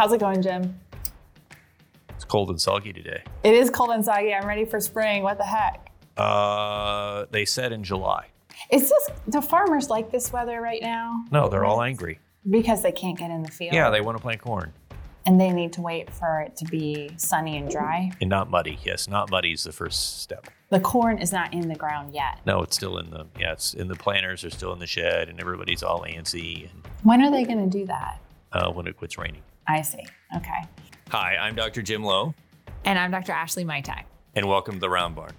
How's 0.00 0.14
it 0.14 0.20
going, 0.20 0.40
Jim? 0.40 0.80
It's 2.08 2.24
cold 2.24 2.48
and 2.48 2.58
soggy 2.58 2.90
today. 2.90 3.22
It 3.44 3.52
is 3.52 3.68
cold 3.68 3.90
and 3.90 4.02
soggy. 4.02 4.32
I'm 4.32 4.48
ready 4.48 4.64
for 4.64 4.80
spring. 4.80 5.22
What 5.22 5.36
the 5.36 5.44
heck? 5.44 5.90
Uh, 6.16 7.26
they 7.30 7.44
said 7.44 7.70
in 7.70 7.84
July. 7.84 8.28
Is 8.72 8.88
this 8.88 9.10
the 9.28 9.42
farmers 9.42 9.90
like 9.90 10.10
this 10.10 10.32
weather 10.32 10.62
right 10.62 10.80
now? 10.80 11.22
No, 11.30 11.50
they're 11.50 11.66
all 11.66 11.82
angry. 11.82 12.18
Because 12.48 12.82
they 12.82 12.92
can't 12.92 13.18
get 13.18 13.30
in 13.30 13.42
the 13.42 13.50
field. 13.50 13.74
Yeah, 13.74 13.90
they 13.90 14.00
want 14.00 14.16
to 14.16 14.22
plant 14.22 14.40
corn 14.40 14.72
and 15.26 15.38
they 15.38 15.50
need 15.50 15.74
to 15.74 15.82
wait 15.82 16.08
for 16.10 16.40
it 16.40 16.56
to 16.56 16.64
be 16.64 17.10
sunny 17.18 17.58
and 17.58 17.70
dry. 17.70 18.10
and 18.22 18.30
not 18.30 18.48
muddy. 18.48 18.78
Yes, 18.82 19.06
not 19.06 19.30
muddy 19.30 19.52
is 19.52 19.64
the 19.64 19.72
first 19.72 20.22
step. 20.22 20.46
The 20.70 20.80
corn 20.80 21.18
is 21.18 21.30
not 21.30 21.52
in 21.52 21.68
the 21.68 21.76
ground 21.76 22.14
yet. 22.14 22.40
No, 22.46 22.62
it's 22.62 22.74
still 22.74 22.96
in 22.96 23.10
the 23.10 23.26
yeah, 23.38 23.52
it's 23.52 23.74
in 23.74 23.88
the 23.88 23.96
planters 23.96 24.44
are 24.44 24.50
still 24.50 24.72
in 24.72 24.78
the 24.78 24.86
shed, 24.86 25.28
and 25.28 25.38
everybody's 25.38 25.82
all 25.82 26.06
antsy 26.08 26.70
and 26.70 26.86
When 27.02 27.20
are 27.20 27.30
they 27.30 27.44
going 27.44 27.70
to 27.70 27.78
do 27.78 27.84
that? 27.84 28.18
uh, 28.52 28.70
when 28.70 28.86
it 28.86 28.96
quits 28.96 29.18
raining. 29.18 29.42
I 29.70 29.82
see. 29.82 30.04
Okay. 30.36 30.64
Hi, 31.10 31.36
I'm 31.36 31.54
Dr. 31.54 31.82
Jim 31.82 32.02
Lowe, 32.02 32.34
And 32.84 32.98
I'm 32.98 33.10
Dr. 33.10 33.32
Ashley 33.32 33.64
Mitek. 33.64 34.04
and 34.34 34.48
welcome 34.48 34.74
to 34.74 34.80
the 34.80 34.90
Round 34.90 35.14
Barn. 35.14 35.32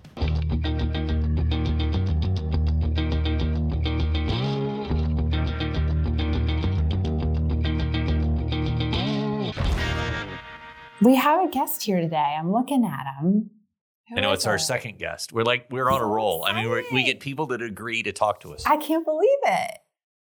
We 11.02 11.16
have 11.16 11.44
a 11.44 11.50
guest 11.50 11.82
here 11.84 12.00
today. 12.00 12.36
I'm 12.38 12.52
looking 12.52 12.86
at 12.86 13.06
him. 13.20 13.50
Who 14.10 14.18
I 14.18 14.22
know 14.22 14.32
is 14.34 14.40
it's 14.40 14.46
our 14.48 14.60
second 14.60 15.00
guest. 15.00 15.34
We're 15.34 15.44
like 15.44 15.66
we're 15.72 15.90
on 15.90 16.00
a 16.00 16.04
So 16.04 16.10
roll. 16.12 16.46
I 16.46 16.54
mean, 16.54 16.70
we're, 16.70 16.84
we 16.92 17.04
get 17.04 17.20
people 17.20 17.48
that 17.48 17.62
agree 17.62 18.04
to 18.04 18.12
talk 18.12 18.42
to 18.42 18.54
us. 18.54 18.64
I 18.68 18.78
can't 18.78 19.04
believe 19.04 19.40
it. 19.44 19.78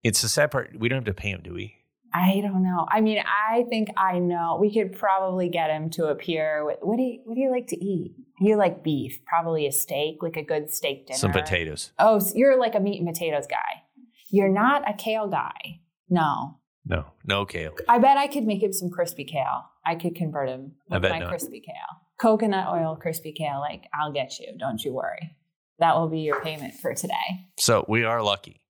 It's 0.03 0.21
the 0.21 0.29
sad 0.29 0.51
part. 0.51 0.77
We 0.79 0.89
don't 0.89 0.97
have 0.99 1.05
to 1.07 1.15
pay 1.15 1.33
them, 1.33 1.41
do 1.43 1.55
we? 1.55 1.77
I 2.13 2.41
don't 2.41 2.63
know. 2.63 2.87
I 2.91 3.01
mean, 3.01 3.23
I 3.27 3.65
think 3.69 3.89
I 3.97 4.19
know. 4.19 4.59
We 4.61 4.73
could 4.73 4.99
probably 4.99 5.49
get 5.49 5.71
him 5.71 5.91
to 5.91 6.07
appear 6.07 6.65
with 6.65 6.79
what 6.81 6.97
do 6.97 7.03
you 7.03 7.21
what 7.25 7.35
do 7.35 7.41
you 7.41 7.51
like 7.51 7.67
to 7.69 7.85
eat? 7.85 8.15
You 8.41 8.57
like 8.57 8.83
beef, 8.83 9.21
probably 9.27 9.67
a 9.67 9.73
steak, 9.73 10.23
like 10.23 10.37
a 10.37 10.43
good 10.43 10.73
steak 10.73 11.07
dinner. 11.07 11.19
Some 11.19 11.33
potatoes. 11.33 11.93
Oh, 11.99 12.19
so 12.19 12.33
you're 12.35 12.59
like 12.59 12.75
a 12.75 12.81
meat 12.81 12.99
and 12.99 13.09
potatoes 13.09 13.47
guy. 13.49 13.83
You're 14.31 14.49
not 14.49 14.89
a 14.89 14.95
kale 14.95 15.29
guy. 15.29 15.81
No. 16.09 16.59
No, 16.85 17.07
no 17.25 17.45
kale. 17.45 17.75
I 17.89 17.99
bet 17.99 18.17
I 18.17 18.29
could 18.29 18.45
make 18.45 18.63
him 18.63 18.73
some 18.73 18.91
crispy 18.91 19.25
kale. 19.25 19.65
I 19.85 19.97
could 19.97 20.15
convert 20.15 20.49
him 20.49 20.73
with 20.89 21.03
my 21.03 21.19
not. 21.19 21.29
crispy 21.29 21.61
kale. 21.61 21.75
Coconut 22.19 22.69
oil 22.69 22.97
crispy 22.97 23.33
kale, 23.33 23.61
like 23.61 23.85
I'll 23.95 24.13
get 24.13 24.39
you. 24.39 24.57
Don't 24.59 24.83
you 24.85 24.93
worry. 24.93 25.37
That 25.79 25.97
will 25.97 26.09
be 26.09 26.21
your 26.21 26.41
payment 26.41 26.75
for 26.75 26.95
today. 26.95 27.15
So 27.59 27.85
we 27.89 28.05
are 28.05 28.23
lucky. 28.23 28.61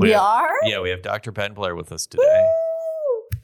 We, 0.00 0.10
have- 0.10 0.20
are? 0.22 0.50
Yeah, 0.64 0.80
we 0.80 0.90
have 0.90 1.02
Dr. 1.02 1.30
Ben 1.32 1.52
Blair 1.54 1.74
with 1.76 1.92
us 1.92 2.06
today. 2.06 2.22
Woo! 2.24 3.38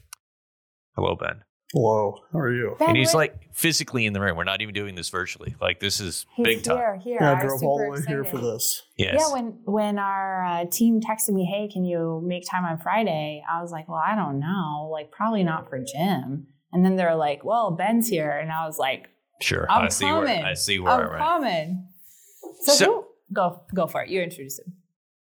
Hello, 0.95 1.15
Ben. 1.15 1.43
Hello, 1.73 2.21
how 2.31 2.39
are 2.39 2.53
you? 2.53 2.75
Ben, 2.79 2.89
and 2.89 2.97
he's 2.97 3.13
like 3.13 3.53
physically 3.53 4.05
in 4.05 4.13
the 4.13 4.21
room. 4.21 4.37
We're 4.37 4.45
not 4.45 4.61
even 4.61 4.73
doing 4.73 4.95
this 4.95 5.09
virtually. 5.09 5.53
Like 5.59 5.81
this 5.81 5.99
is 5.99 6.25
he's 6.35 6.45
big 6.45 6.63
time. 6.63 6.77
here, 6.77 6.95
here. 7.03 7.17
Yeah, 7.19 7.31
I'm 7.33 7.45
drove 7.45 7.61
all 7.61 7.77
the 7.91 7.97
super 7.97 8.09
way 8.09 8.15
here 8.15 8.23
for 8.23 8.37
this. 8.37 8.83
Yes. 8.97 9.15
Yeah, 9.19 9.33
when 9.33 9.59
when 9.65 9.99
our 9.99 10.45
uh, 10.45 10.65
team 10.71 11.01
texted 11.01 11.33
me, 11.33 11.43
"Hey, 11.43 11.67
can 11.67 11.83
you 11.83 12.21
make 12.25 12.49
time 12.49 12.63
on 12.63 12.77
Friday?" 12.77 13.43
I 13.51 13.61
was 13.61 13.71
like, 13.71 13.89
"Well, 13.89 14.01
I 14.03 14.15
don't 14.15 14.39
know. 14.39 14.87
Like, 14.89 15.11
probably 15.11 15.43
not 15.43 15.67
for 15.69 15.77
Jim." 15.77 16.47
And 16.71 16.85
then 16.85 16.95
they're 16.95 17.15
like, 17.17 17.43
"Well, 17.43 17.71
Ben's 17.71 18.07
here," 18.07 18.31
and 18.31 18.49
I 18.49 18.65
was 18.65 18.77
like, 18.79 19.09
sure. 19.41 19.69
I'm 19.69 19.83
I 19.85 19.89
see 19.89 20.05
coming. 20.05 20.23
where 20.23 20.45
I 20.45 20.53
see 20.53 20.79
where 20.79 20.93
"I'm 20.93 21.09
I'm 21.09 21.13
at. 21.15 21.19
coming." 21.19 21.87
So, 22.61 22.71
So- 22.73 22.85
who, 22.85 23.05
go 23.33 23.63
go 23.75 23.87
for 23.87 24.03
it. 24.03 24.09
You 24.09 24.21
introduce 24.21 24.57
him. 24.57 24.73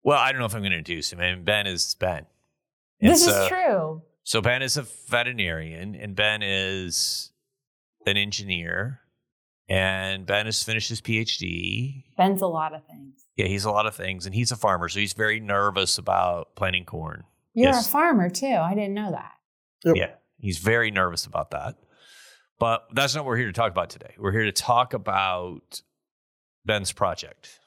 Well, 0.07 0.21
I 0.21 0.31
don't 0.31 0.39
know 0.39 0.47
if 0.47 0.55
I'm 0.55 0.61
going 0.61 0.71
to 0.71 0.79
introduce 0.79 1.13
him. 1.13 1.19
I 1.19 1.35
mean, 1.35 1.43
Ben 1.43 1.67
is 1.67 1.97
Ben. 1.97 2.27
And 3.01 3.11
this 3.13 3.25
so, 3.25 3.43
is 3.43 3.49
true. 3.49 4.03
So 4.23 4.41
Ben 4.41 4.63
is 4.63 4.77
a 4.77 4.83
veterinarian, 5.09 5.97
and 5.97 6.15
Ben 6.15 6.43
is 6.45 7.33
an 8.07 8.17
engineer, 8.17 9.01
and 9.69 10.25
Ben 10.25 10.47
has 10.47 10.63
finished 10.63 10.91
his 10.91 11.01
PhD. 11.01 12.05
Ben's 12.17 12.41
a 12.41 12.47
lot 12.47 12.73
of 12.73 12.87
things. 12.87 13.25
Yeah, 13.35 13.47
he's 13.47 13.65
a 13.65 13.71
lot 13.73 13.87
of 13.87 13.97
things, 13.97 14.27
and 14.27 14.35
he's 14.35 14.53
a 14.53 14.57
farmer, 14.57 14.89
so 14.89 15.01
he's 15.01 15.13
very 15.13 15.41
nervous 15.41 15.99
about 15.99 16.55
planting 16.55 16.85
corn. 16.85 17.25
You're 17.53 17.73
Yes. 17.73 17.89
a 17.89 17.91
farmer 17.91 18.31
too. 18.31 18.47
I 18.47 18.75
didn't 18.75 18.95
know 18.95 19.11
that. 19.11 19.33
Yep. 19.85 19.97
Yeah, 19.97 20.15
he's 20.39 20.59
very 20.59 20.93
nervous 20.93 21.27
about 21.27 21.51
that. 21.51 21.75
But 22.61 22.87
that's 22.93 23.17
not 23.17 23.25
what 23.25 23.31
we're 23.31 23.39
here 23.39 23.47
to 23.47 23.53
talk 23.53 23.73
about 23.73 23.91
today. 23.91 24.15
We're 24.19 24.31
here 24.33 24.45
to 24.45 24.53
talk 24.53 24.95
about 24.95 25.83
Ben's 26.65 26.93
project. 26.93 27.59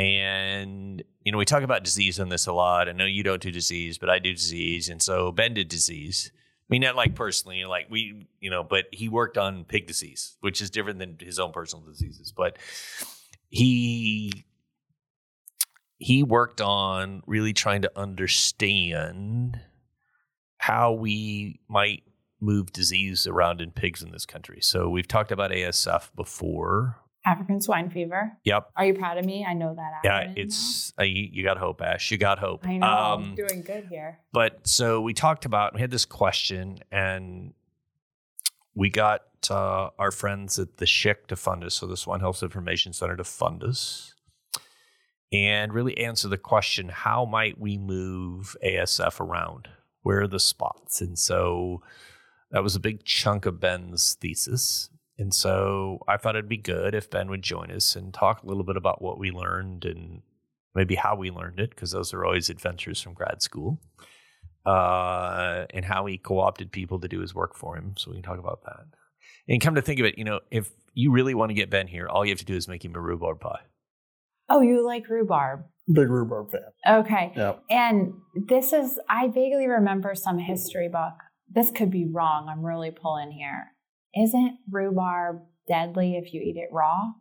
And, 0.00 1.02
you 1.24 1.30
know, 1.30 1.36
we 1.36 1.44
talk 1.44 1.62
about 1.62 1.84
disease 1.84 2.18
on 2.18 2.30
this 2.30 2.46
a 2.46 2.54
lot. 2.54 2.88
I 2.88 2.92
know 2.92 3.04
you 3.04 3.22
don't 3.22 3.42
do 3.42 3.50
disease, 3.50 3.98
but 3.98 4.08
I 4.08 4.18
do 4.18 4.32
disease. 4.32 4.88
And 4.88 5.02
so 5.02 5.30
Ben 5.30 5.52
did 5.52 5.68
disease. 5.68 6.32
I 6.34 6.66
mean, 6.70 6.80
not 6.80 6.96
like 6.96 7.14
personally, 7.14 7.66
like 7.66 7.88
we, 7.90 8.26
you 8.40 8.48
know, 8.48 8.64
but 8.64 8.86
he 8.92 9.10
worked 9.10 9.36
on 9.36 9.64
pig 9.64 9.86
disease, 9.86 10.38
which 10.40 10.62
is 10.62 10.70
different 10.70 11.00
than 11.00 11.18
his 11.20 11.38
own 11.38 11.52
personal 11.52 11.84
diseases. 11.84 12.32
But 12.34 12.56
he 13.50 14.46
he 15.98 16.22
worked 16.22 16.62
on 16.62 17.22
really 17.26 17.52
trying 17.52 17.82
to 17.82 17.92
understand 17.94 19.60
how 20.56 20.92
we 20.92 21.60
might 21.68 22.04
move 22.40 22.72
disease 22.72 23.26
around 23.26 23.60
in 23.60 23.70
pigs 23.70 24.02
in 24.02 24.12
this 24.12 24.24
country. 24.24 24.60
So 24.62 24.88
we've 24.88 25.08
talked 25.08 25.30
about 25.30 25.50
ASF 25.50 26.08
before. 26.16 26.96
African 27.24 27.60
swine 27.60 27.90
fever. 27.90 28.32
Yep. 28.44 28.70
Are 28.76 28.84
you 28.84 28.94
proud 28.94 29.18
of 29.18 29.24
me? 29.24 29.44
I 29.46 29.52
know 29.54 29.74
that. 29.74 30.00
Yeah, 30.04 30.32
it's 30.36 30.92
uh, 30.98 31.04
you, 31.04 31.28
you 31.30 31.44
got 31.44 31.58
hope, 31.58 31.82
Ash. 31.82 32.10
You 32.10 32.18
got 32.18 32.38
hope. 32.38 32.66
I 32.66 32.78
know. 32.78 32.86
Um, 32.86 33.22
I'm 33.22 33.34
doing 33.34 33.62
good 33.62 33.86
here. 33.90 34.18
but 34.32 34.66
so 34.66 35.00
we 35.00 35.12
talked 35.12 35.44
about 35.44 35.74
we 35.74 35.80
had 35.80 35.90
this 35.90 36.04
question 36.04 36.78
and 36.90 37.52
we 38.74 38.88
got 38.88 39.22
uh, 39.50 39.90
our 39.98 40.10
friends 40.10 40.58
at 40.58 40.78
the 40.78 40.86
SHIC 40.86 41.26
to 41.28 41.36
fund 41.36 41.64
us, 41.64 41.74
so 41.74 41.86
the 41.86 41.96
Swine 41.96 42.20
Health 42.20 42.42
Information 42.42 42.92
Center 42.92 43.16
to 43.16 43.24
fund 43.24 43.62
us, 43.64 44.14
and 45.32 45.72
really 45.74 45.98
answer 45.98 46.28
the 46.28 46.38
question: 46.38 46.88
How 46.88 47.24
might 47.24 47.58
we 47.58 47.76
move 47.76 48.56
ASF 48.64 49.20
around? 49.20 49.68
Where 50.02 50.22
are 50.22 50.28
the 50.28 50.40
spots? 50.40 51.00
And 51.02 51.18
so 51.18 51.82
that 52.50 52.62
was 52.62 52.74
a 52.74 52.80
big 52.80 53.04
chunk 53.04 53.44
of 53.44 53.60
Ben's 53.60 54.16
thesis. 54.20 54.88
And 55.20 55.34
so 55.34 55.98
I 56.08 56.16
thought 56.16 56.34
it'd 56.34 56.48
be 56.48 56.56
good 56.56 56.94
if 56.94 57.10
Ben 57.10 57.28
would 57.28 57.42
join 57.42 57.70
us 57.70 57.94
and 57.94 58.12
talk 58.12 58.42
a 58.42 58.46
little 58.46 58.64
bit 58.64 58.78
about 58.78 59.02
what 59.02 59.18
we 59.18 59.30
learned 59.30 59.84
and 59.84 60.22
maybe 60.74 60.94
how 60.94 61.14
we 61.14 61.30
learned 61.30 61.60
it, 61.60 61.70
because 61.70 61.90
those 61.90 62.14
are 62.14 62.24
always 62.24 62.48
adventures 62.48 63.02
from 63.02 63.12
grad 63.12 63.42
school, 63.42 63.78
uh, 64.64 65.66
and 65.74 65.84
how 65.84 66.06
he 66.06 66.16
co 66.16 66.40
opted 66.40 66.72
people 66.72 66.98
to 67.00 67.06
do 67.06 67.20
his 67.20 67.34
work 67.34 67.54
for 67.54 67.76
him. 67.76 67.92
So 67.98 68.10
we 68.10 68.16
can 68.16 68.22
talk 68.22 68.38
about 68.38 68.62
that. 68.64 68.86
And 69.46 69.60
come 69.60 69.74
to 69.74 69.82
think 69.82 70.00
of 70.00 70.06
it, 70.06 70.16
you 70.16 70.24
know, 70.24 70.40
if 70.50 70.70
you 70.94 71.12
really 71.12 71.34
want 71.34 71.50
to 71.50 71.54
get 71.54 71.68
Ben 71.68 71.86
here, 71.86 72.08
all 72.08 72.24
you 72.24 72.30
have 72.30 72.38
to 72.38 72.46
do 72.46 72.56
is 72.56 72.66
make 72.66 72.82
him 72.82 72.96
a 72.96 73.00
rhubarb 73.00 73.40
pie. 73.40 73.60
Oh, 74.48 74.62
you 74.62 74.86
like 74.86 75.06
rhubarb? 75.10 75.64
Big 75.92 76.08
rhubarb 76.08 76.50
fan. 76.50 76.62
Okay. 76.88 77.32
Yeah. 77.36 77.56
And 77.68 78.14
this 78.34 78.72
is, 78.72 78.98
I 79.06 79.28
vaguely 79.28 79.66
remember 79.68 80.14
some 80.14 80.38
history 80.38 80.88
book. 80.88 81.12
This 81.52 81.70
could 81.70 81.90
be 81.90 82.06
wrong. 82.06 82.48
I'm 82.48 82.64
really 82.64 82.90
pulling 82.90 83.32
here. 83.32 83.72
Isn't 84.14 84.58
rhubarb 84.70 85.42
deadly 85.68 86.16
if 86.16 86.32
you 86.34 86.40
eat 86.40 86.56
it 86.56 86.68
raw? 86.72 87.12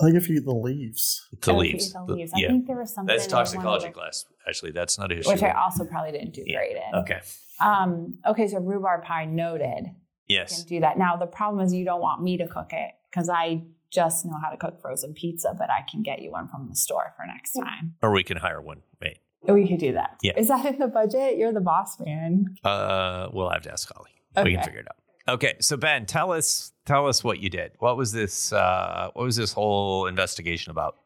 I 0.00 0.04
think 0.04 0.16
if 0.16 0.28
you 0.28 0.36
eat 0.36 0.44
the 0.44 0.52
leaves, 0.52 1.26
The 1.32 1.52
Oh, 1.52 1.60
if 1.60 1.66
you 1.66 1.72
leaves. 1.72 1.92
the 1.92 2.04
The- 2.06 2.22
I 2.22 2.38
yeah. 2.38 2.48
think 2.48 2.66
there 2.66 2.76
was 2.78 2.94
something. 2.94 3.14
That's 3.14 3.26
in 3.26 3.32
one 3.32 3.42
of 3.42 3.48
toxicology 3.48 3.86
the- 3.86 3.92
class. 3.92 4.24
Actually, 4.46 4.72
that's 4.72 4.98
not 4.98 5.10
a 5.10 5.14
history. 5.16 5.34
Which 5.34 5.42
I 5.42 5.50
also 5.52 5.84
probably 5.86 6.12
didn't 6.12 6.34
do 6.34 6.42
Yeah. 6.46 6.58
great 6.58 6.76
in. 6.76 6.94
Okay. 7.00 7.20
Um, 7.60 8.18
okay, 8.26 8.46
so 8.48 8.58
rhubarb 8.58 9.04
pie 9.04 9.24
noted. 9.24 9.86
Yes. 10.28 10.60
Can 10.64 10.68
do 10.68 10.80
that. 10.80 10.98
Now 10.98 11.16
the 11.16 11.26
problem 11.26 11.64
is 11.64 11.72
you 11.72 11.84
don't 11.84 12.00
want 12.02 12.22
me 12.22 12.36
to 12.36 12.46
cook 12.46 12.72
it 12.72 12.92
because 13.10 13.28
I 13.30 13.62
just 13.90 14.26
know 14.26 14.36
how 14.42 14.50
to 14.50 14.56
cook 14.58 14.80
frozen 14.82 15.14
pizza, 15.14 15.54
but 15.56 15.70
I 15.70 15.82
can 15.90 16.02
get 16.02 16.20
you 16.20 16.30
one 16.32 16.48
from 16.48 16.68
the 16.68 16.74
store 16.74 17.14
for 17.16 17.24
next 17.26 17.52
time. 17.52 17.94
Or 18.02 18.10
we 18.10 18.22
can 18.24 18.36
hire 18.38 18.60
one 18.60 18.82
mate. 19.00 19.18
We 19.48 19.66
could 19.68 19.78
do 19.78 19.92
that. 19.92 20.18
Yeah. 20.22 20.32
Is 20.36 20.48
that 20.48 20.66
in 20.66 20.78
the 20.78 20.88
budget? 20.88 21.38
You're 21.38 21.52
the 21.52 21.60
boss 21.60 21.98
man. 22.00 22.56
Uh, 22.64 23.28
we'll 23.32 23.48
have 23.48 23.62
to 23.62 23.72
ask 23.72 23.90
Holly. 23.90 24.10
We 24.44 24.54
can 24.54 24.64
figure 24.64 24.80
it 24.80 24.88
out. 24.90 24.96
Okay, 25.28 25.54
so 25.60 25.76
Ben, 25.76 26.06
tell 26.06 26.32
us 26.32 26.72
tell 26.84 27.06
us 27.08 27.24
what 27.24 27.40
you 27.40 27.50
did. 27.50 27.72
What 27.78 27.96
was 27.96 28.12
this? 28.12 28.52
Uh, 28.52 29.10
what 29.14 29.24
was 29.24 29.36
this 29.36 29.52
whole 29.52 30.06
investigation 30.06 30.70
about? 30.70 30.96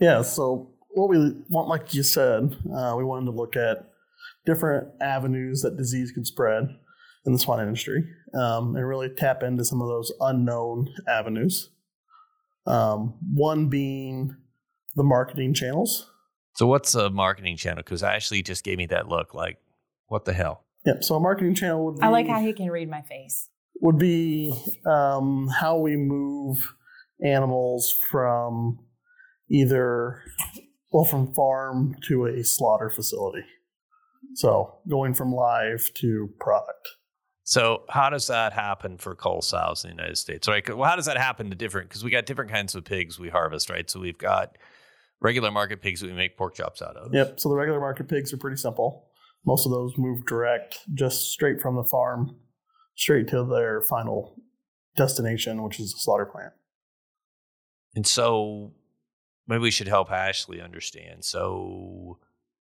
yeah. 0.00 0.22
So 0.22 0.70
what 0.90 1.08
we 1.08 1.32
want, 1.48 1.68
like 1.68 1.94
you 1.94 2.02
said, 2.02 2.56
uh, 2.74 2.94
we 2.96 3.04
wanted 3.04 3.26
to 3.26 3.30
look 3.30 3.56
at 3.56 3.90
different 4.44 4.88
avenues 5.00 5.62
that 5.62 5.76
disease 5.76 6.12
could 6.12 6.26
spread 6.26 6.68
in 7.24 7.32
the 7.32 7.38
swine 7.38 7.66
industry, 7.66 8.04
um, 8.34 8.76
and 8.76 8.86
really 8.86 9.08
tap 9.08 9.42
into 9.42 9.64
some 9.64 9.80
of 9.82 9.88
those 9.88 10.12
unknown 10.20 10.88
avenues. 11.08 11.70
Um, 12.66 13.14
one 13.34 13.68
being 13.68 14.36
the 14.94 15.02
marketing 15.02 15.54
channels. 15.54 16.10
So, 16.54 16.66
what's 16.66 16.94
a 16.94 17.10
marketing 17.10 17.56
channel? 17.56 17.78
Because 17.78 18.02
Ashley 18.02 18.42
just 18.42 18.64
gave 18.64 18.78
me 18.78 18.86
that 18.86 19.08
look, 19.08 19.34
like, 19.34 19.58
what 20.08 20.24
the 20.24 20.32
hell? 20.32 20.65
Yep. 20.86 21.04
So 21.04 21.16
a 21.16 21.20
marketing 21.20 21.54
channel 21.54 21.84
would 21.84 21.96
be 21.96 22.02
I 22.02 22.08
like 22.08 22.28
how 22.28 22.40
he 22.40 22.52
can 22.52 22.70
read 22.70 22.88
my 22.88 23.02
face. 23.02 23.48
would 23.80 23.98
be 23.98 24.54
um, 24.86 25.48
how 25.48 25.78
we 25.78 25.96
move 25.96 26.72
animals 27.24 27.94
from 28.10 28.78
either 29.50 30.22
well 30.92 31.04
from 31.04 31.32
farm 31.34 31.96
to 32.08 32.26
a 32.26 32.44
slaughter 32.44 32.90
facility. 32.90 33.44
So 34.34 34.78
going 34.88 35.14
from 35.14 35.32
live 35.32 35.90
to 35.96 36.30
product. 36.38 36.88
So 37.42 37.82
how 37.88 38.10
does 38.10 38.26
that 38.26 38.52
happen 38.52 38.98
for 38.98 39.14
cull 39.14 39.40
sows 39.40 39.84
in 39.84 39.90
the 39.90 39.96
United 39.96 40.16
States? 40.16 40.48
Right? 40.48 40.76
Well, 40.76 40.88
how 40.88 40.96
does 40.96 41.06
that 41.06 41.16
happen 41.16 41.48
to 41.50 41.56
different? 41.56 41.88
Because 41.88 42.04
we 42.04 42.10
got 42.10 42.26
different 42.26 42.50
kinds 42.50 42.74
of 42.74 42.84
pigs 42.84 43.18
we 43.18 43.28
harvest, 43.28 43.70
right? 43.70 43.88
So 43.88 44.00
we've 44.00 44.18
got 44.18 44.56
regular 45.20 45.50
market 45.50 45.80
pigs 45.80 46.00
that 46.00 46.08
we 46.08 46.12
make 46.12 46.36
pork 46.36 46.54
chops 46.54 46.82
out 46.82 46.96
of. 46.96 47.14
Yep. 47.14 47.40
So 47.40 47.48
the 47.48 47.54
regular 47.54 47.80
market 47.80 48.08
pigs 48.08 48.32
are 48.32 48.36
pretty 48.36 48.56
simple. 48.56 49.08
Most 49.46 49.64
of 49.64 49.72
those 49.72 49.96
move 49.96 50.26
direct, 50.26 50.80
just 50.92 51.30
straight 51.30 51.60
from 51.60 51.76
the 51.76 51.84
farm, 51.84 52.36
straight 52.96 53.28
to 53.28 53.44
their 53.44 53.80
final 53.80 54.34
destination, 54.96 55.62
which 55.62 55.78
is 55.78 55.92
the 55.92 56.00
slaughter 56.00 56.26
plant. 56.26 56.52
And 57.94 58.06
so 58.06 58.72
maybe 59.46 59.62
we 59.62 59.70
should 59.70 59.88
help 59.88 60.10
Ashley 60.10 60.60
understand. 60.60 61.24
So 61.24 62.18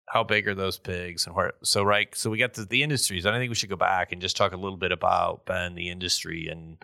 how 0.08 0.24
big 0.24 0.48
are 0.48 0.56
those 0.56 0.80
pigs 0.80 1.26
and 1.28 1.36
where 1.36 1.54
so 1.64 1.84
right 1.84 2.16
so 2.16 2.30
we 2.30 2.38
got 2.38 2.54
the, 2.54 2.66
the 2.66 2.82
industries 2.82 3.26
i 3.26 3.38
think 3.38 3.50
we 3.50 3.56
should 3.56 3.70
go 3.70 3.76
back 3.76 4.12
and 4.12 4.22
just 4.22 4.38
talk 4.38 4.54
a 4.54 4.58
little 4.58 4.78
bit 4.78 4.92
about 4.92 5.46
ben 5.46 5.76
the 5.76 5.90
industry 5.90 6.48
and 6.48 6.78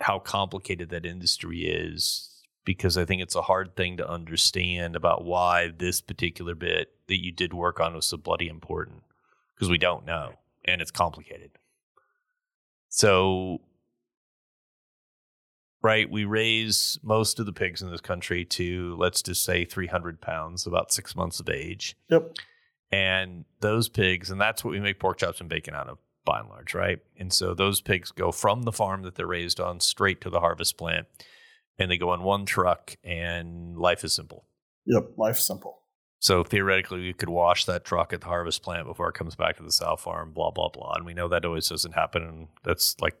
how 0.00 0.18
complicated 0.18 0.90
that 0.90 1.06
industry 1.06 1.60
is 1.60 2.42
because 2.64 2.98
i 2.98 3.04
think 3.04 3.22
it's 3.22 3.36
a 3.36 3.42
hard 3.42 3.76
thing 3.76 3.96
to 3.96 4.08
understand 4.08 4.96
about 4.96 5.24
why 5.24 5.70
this 5.78 6.00
particular 6.00 6.54
bit 6.54 6.92
that 7.12 7.24
you 7.24 7.32
did 7.32 7.52
work 7.54 7.80
on 7.80 7.94
was 7.94 8.06
so 8.06 8.16
bloody 8.16 8.48
important 8.48 9.02
because 9.54 9.68
we 9.68 9.78
don't 9.78 10.04
know 10.04 10.32
and 10.64 10.80
it's 10.80 10.90
complicated 10.90 11.50
so 12.88 13.60
right? 15.82 16.08
We 16.10 16.24
raise 16.24 16.98
most 17.02 17.40
of 17.40 17.46
the 17.46 17.52
pigs 17.52 17.82
in 17.82 17.90
this 17.90 18.00
country 18.00 18.44
to, 18.44 18.96
let's 18.96 19.20
just 19.20 19.44
say, 19.44 19.64
300 19.64 20.20
pounds, 20.20 20.66
about 20.66 20.92
six 20.92 21.16
months 21.16 21.40
of 21.40 21.48
age. 21.48 21.96
Yep. 22.08 22.36
And 22.92 23.44
those 23.60 23.88
pigs, 23.88 24.30
and 24.30 24.40
that's 24.40 24.64
what 24.64 24.70
we 24.70 24.80
make 24.80 25.00
pork 25.00 25.18
chops 25.18 25.40
and 25.40 25.48
bacon 25.48 25.74
out 25.74 25.88
of 25.88 25.98
by 26.24 26.40
and 26.40 26.48
large, 26.48 26.74
right? 26.74 27.00
And 27.18 27.32
so 27.32 27.52
those 27.52 27.80
pigs 27.80 28.12
go 28.12 28.30
from 28.30 28.62
the 28.62 28.72
farm 28.72 29.02
that 29.02 29.16
they're 29.16 29.26
raised 29.26 29.58
on 29.58 29.80
straight 29.80 30.20
to 30.20 30.30
the 30.30 30.40
harvest 30.40 30.78
plant 30.78 31.08
and 31.78 31.90
they 31.90 31.98
go 31.98 32.10
on 32.10 32.22
one 32.22 32.46
truck 32.46 32.96
and 33.02 33.76
life 33.76 34.04
is 34.04 34.12
simple. 34.12 34.44
Yep, 34.86 35.14
life's 35.16 35.44
simple. 35.44 35.81
So 36.22 36.44
theoretically, 36.44 37.00
we 37.00 37.12
could 37.12 37.28
wash 37.28 37.64
that 37.64 37.84
truck 37.84 38.12
at 38.12 38.20
the 38.20 38.28
harvest 38.28 38.62
plant 38.62 38.86
before 38.86 39.08
it 39.08 39.14
comes 39.14 39.34
back 39.34 39.56
to 39.56 39.64
the 39.64 39.72
sow 39.72 39.96
farm, 39.96 40.30
blah, 40.32 40.52
blah, 40.52 40.68
blah. 40.68 40.92
And 40.94 41.04
we 41.04 41.14
know 41.14 41.26
that 41.26 41.44
always 41.44 41.68
doesn't 41.68 41.94
happen. 41.94 42.22
And 42.22 42.48
that's 42.62 42.94
like 43.00 43.16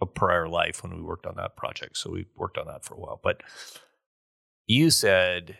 a 0.00 0.06
prior 0.06 0.48
life 0.48 0.82
when 0.82 0.96
we 0.96 1.02
worked 1.02 1.26
on 1.26 1.36
that 1.36 1.56
project. 1.56 1.98
So 1.98 2.10
we 2.10 2.24
worked 2.36 2.56
on 2.56 2.66
that 2.68 2.86
for 2.86 2.94
a 2.94 2.98
while. 2.98 3.20
But 3.22 3.42
you 4.66 4.88
said, 4.88 5.58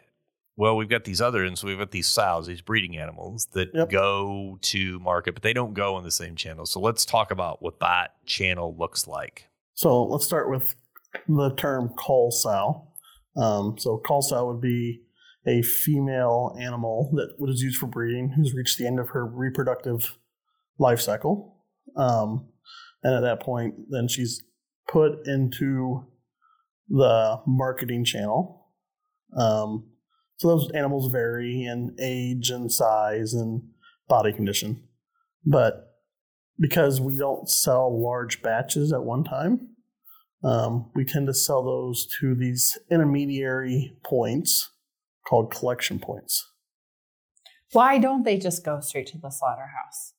well, 0.56 0.79
we've 0.79 0.88
got 0.88 1.05
these 1.05 1.21
other, 1.21 1.44
and 1.44 1.59
so 1.59 1.67
we've 1.67 1.76
got 1.76 1.91
these 1.91 2.09
sows, 2.09 2.47
these 2.47 2.62
breeding 2.62 2.97
animals 2.97 3.49
that 3.53 3.69
Yep. 3.75 3.91
go 3.91 4.59
to 4.62 4.99
market, 5.00 5.35
but 5.35 5.43
they 5.43 5.53
don't 5.53 5.75
go 5.75 5.94
on 5.94 6.05
the 6.05 6.11
same 6.11 6.37
channel. 6.37 6.65
So 6.65 6.81
let's 6.81 7.05
talk 7.05 7.32
about 7.32 7.61
what 7.61 7.81
that 7.81 8.15
channel 8.25 8.75
looks 8.79 9.06
like. 9.06 9.50
So 9.75 10.05
let's 10.05 10.25
start 10.25 10.49
with 10.49 10.75
the 11.29 11.55
term 11.59 11.93
cull 11.99 12.31
sow. 12.31 12.88
Um, 13.37 13.76
so 13.76 13.99
cull 13.99 14.23
sow 14.23 14.47
would 14.47 14.62
be 14.62 15.03
a 15.46 15.62
female 15.62 16.56
animal 16.58 17.11
that 17.14 17.35
was 17.38 17.61
used 17.61 17.76
for 17.76 17.87
breeding 17.87 18.31
who's 18.31 18.55
reached 18.55 18.79
the 18.79 18.87
end 18.87 18.99
of 18.99 19.11
her 19.11 19.26
reproductive 19.26 20.17
life 20.79 21.00
cycle. 21.00 21.56
Um, 21.96 22.49
and 23.02 23.14
at 23.14 23.20
that 23.20 23.41
point, 23.41 23.75
then 23.91 24.08
she's 24.08 24.43
put 24.88 25.26
into 25.26 26.06
the 26.88 27.41
marketing 27.46 28.05
channel. 28.05 28.69
Um, 29.37 29.91
so 30.37 30.49
those 30.49 30.70
animals 30.73 31.12
vary 31.12 31.64
in 31.64 31.94
age 32.00 32.50
and 32.50 32.73
size 32.73 33.35
and 33.35 33.62
body 34.08 34.32
condition. 34.32 34.82
But 35.44 35.94
because 36.58 37.00
we 37.00 37.17
don't 37.17 37.49
sell 37.49 38.02
large 38.02 38.43
batches 38.43 38.93
at 38.93 39.05
one 39.05 39.25
time, 39.25 39.69
um, 40.43 40.90
we 40.94 41.05
tend 41.05 41.26
to 41.26 41.35
sell 41.35 41.64
those 41.64 42.06
to 42.20 42.35
these 42.35 42.79
intermediary 42.90 43.97
points 44.05 44.70
called 45.26 45.53
collection 45.53 45.99
points. 45.99 46.50
Why 47.73 47.99
don't 47.99 48.25
they 48.25 48.38
just 48.38 48.65
go 48.65 48.81
straight 48.81 49.09
to 49.09 49.19
the 49.19 49.31
slaughterhouse? 49.31 50.15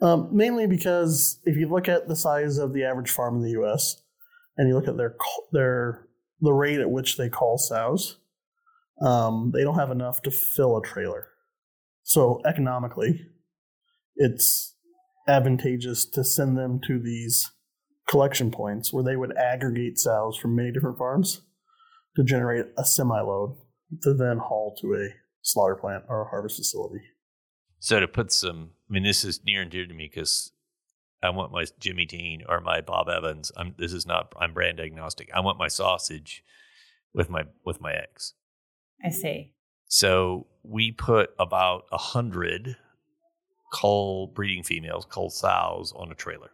Um, 0.00 0.28
mainly 0.32 0.66
because 0.66 1.40
if 1.44 1.56
you 1.56 1.68
look 1.68 1.88
at 1.88 2.08
the 2.08 2.16
size 2.16 2.58
of 2.58 2.72
the 2.72 2.84
average 2.84 3.10
farm 3.10 3.36
in 3.36 3.42
the 3.42 3.50
U.S. 3.52 4.02
and 4.56 4.68
you 4.68 4.74
look 4.74 4.88
at 4.88 4.96
their 4.96 5.16
their 5.52 6.06
the 6.40 6.52
rate 6.52 6.80
at 6.80 6.90
which 6.90 7.16
they 7.16 7.30
cull 7.30 7.58
sows, 7.58 8.18
um, 9.00 9.52
they 9.54 9.62
don't 9.62 9.78
have 9.78 9.90
enough 9.90 10.22
to 10.22 10.30
fill 10.30 10.76
a 10.76 10.82
trailer. 10.82 11.28
So 12.02 12.40
economically, 12.46 13.26
it's 14.16 14.74
advantageous 15.26 16.04
to 16.10 16.24
send 16.24 16.56
them 16.56 16.80
to 16.86 16.98
these 16.98 17.50
collection 18.06 18.50
points 18.50 18.92
where 18.92 19.04
they 19.04 19.16
would 19.16 19.36
aggregate 19.36 19.98
sows 19.98 20.36
from 20.36 20.54
many 20.54 20.70
different 20.70 20.98
farms 20.98 21.42
to 22.16 22.22
generate 22.22 22.66
a 22.78 22.84
semi 22.84 23.20
load 23.20 23.56
to 24.02 24.14
then 24.14 24.38
haul 24.38 24.76
to 24.80 24.94
a 24.94 25.08
slaughter 25.42 25.76
plant 25.76 26.04
or 26.08 26.22
a 26.22 26.28
harvest 26.28 26.56
facility. 26.56 27.02
So 27.78 28.00
to 28.00 28.08
put 28.08 28.32
some, 28.32 28.70
I 28.88 28.92
mean, 28.92 29.02
this 29.02 29.24
is 29.24 29.44
near 29.44 29.62
and 29.62 29.70
dear 29.70 29.86
to 29.86 29.94
me 29.94 30.08
because 30.12 30.52
I 31.22 31.30
want 31.30 31.52
my 31.52 31.64
Jimmy 31.78 32.06
Dean 32.06 32.42
or 32.48 32.60
my 32.60 32.80
Bob 32.80 33.08
Evans. 33.08 33.52
I'm 33.56 33.74
this 33.78 33.92
is 33.92 34.06
not. 34.06 34.32
I'm 34.38 34.52
brand 34.52 34.80
agnostic. 34.80 35.30
I 35.34 35.40
want 35.40 35.58
my 35.58 35.68
sausage 35.68 36.42
with 37.14 37.30
my 37.30 37.44
with 37.64 37.80
my 37.80 37.92
eggs. 37.92 38.34
I 39.04 39.10
see. 39.10 39.52
So 39.86 40.46
we 40.62 40.92
put 40.92 41.30
about 41.38 41.84
a 41.92 41.98
hundred 41.98 42.76
cull 43.72 44.28
breeding 44.28 44.62
females, 44.62 45.06
cull 45.08 45.30
sows, 45.30 45.92
on 45.96 46.10
a 46.10 46.14
trailer. 46.14 46.50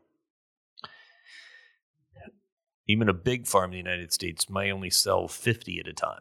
Even 2.88 3.08
a 3.08 3.14
big 3.14 3.46
farm 3.46 3.66
in 3.66 3.70
the 3.70 3.76
United 3.76 4.12
States 4.12 4.50
may 4.50 4.72
only 4.72 4.90
sell 4.90 5.28
fifty 5.28 5.78
at 5.78 5.86
a 5.86 5.92
time. 5.92 6.20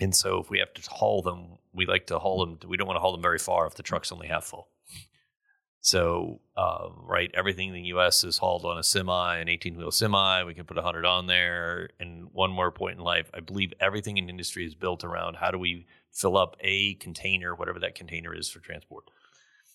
And 0.00 0.14
so 0.14 0.40
if 0.40 0.50
we 0.50 0.58
have 0.58 0.74
to 0.74 0.90
haul 0.90 1.22
them, 1.22 1.58
we 1.72 1.86
like 1.86 2.06
to 2.08 2.18
haul 2.18 2.44
them. 2.44 2.58
We 2.68 2.76
don't 2.76 2.86
want 2.86 2.96
to 2.96 3.00
haul 3.00 3.12
them 3.12 3.22
very 3.22 3.38
far 3.38 3.66
if 3.66 3.74
the 3.74 3.82
truck's 3.82 4.12
only 4.12 4.28
half 4.28 4.44
full. 4.44 4.68
So, 5.80 6.40
um, 6.56 7.02
right, 7.02 7.30
everything 7.34 7.68
in 7.68 7.74
the 7.74 7.88
U.S. 7.88 8.24
is 8.24 8.38
hauled 8.38 8.64
on 8.64 8.78
a 8.78 8.82
semi, 8.82 9.36
an 9.36 9.48
18-wheel 9.48 9.90
semi. 9.90 10.42
We 10.44 10.54
can 10.54 10.64
put 10.64 10.78
100 10.78 11.04
on 11.04 11.26
there. 11.26 11.90
And 12.00 12.28
one 12.32 12.50
more 12.50 12.70
point 12.70 12.96
in 12.96 13.04
life, 13.04 13.30
I 13.34 13.40
believe 13.40 13.74
everything 13.80 14.16
in 14.16 14.30
industry 14.30 14.64
is 14.64 14.74
built 14.74 15.04
around 15.04 15.36
how 15.36 15.50
do 15.50 15.58
we 15.58 15.86
fill 16.10 16.38
up 16.38 16.56
a 16.60 16.94
container, 16.94 17.54
whatever 17.54 17.78
that 17.80 17.94
container 17.94 18.34
is 18.34 18.48
for 18.48 18.60
transport. 18.60 19.04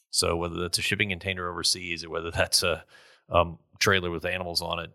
So 0.10 0.36
whether 0.36 0.60
that's 0.60 0.80
a 0.80 0.82
shipping 0.82 1.10
container 1.10 1.48
overseas 1.48 2.04
or 2.04 2.10
whether 2.10 2.32
that's 2.32 2.64
a 2.64 2.84
um, 3.30 3.60
trailer 3.78 4.10
with 4.10 4.26
animals 4.26 4.64
on 4.64 4.80
it, 4.80 4.92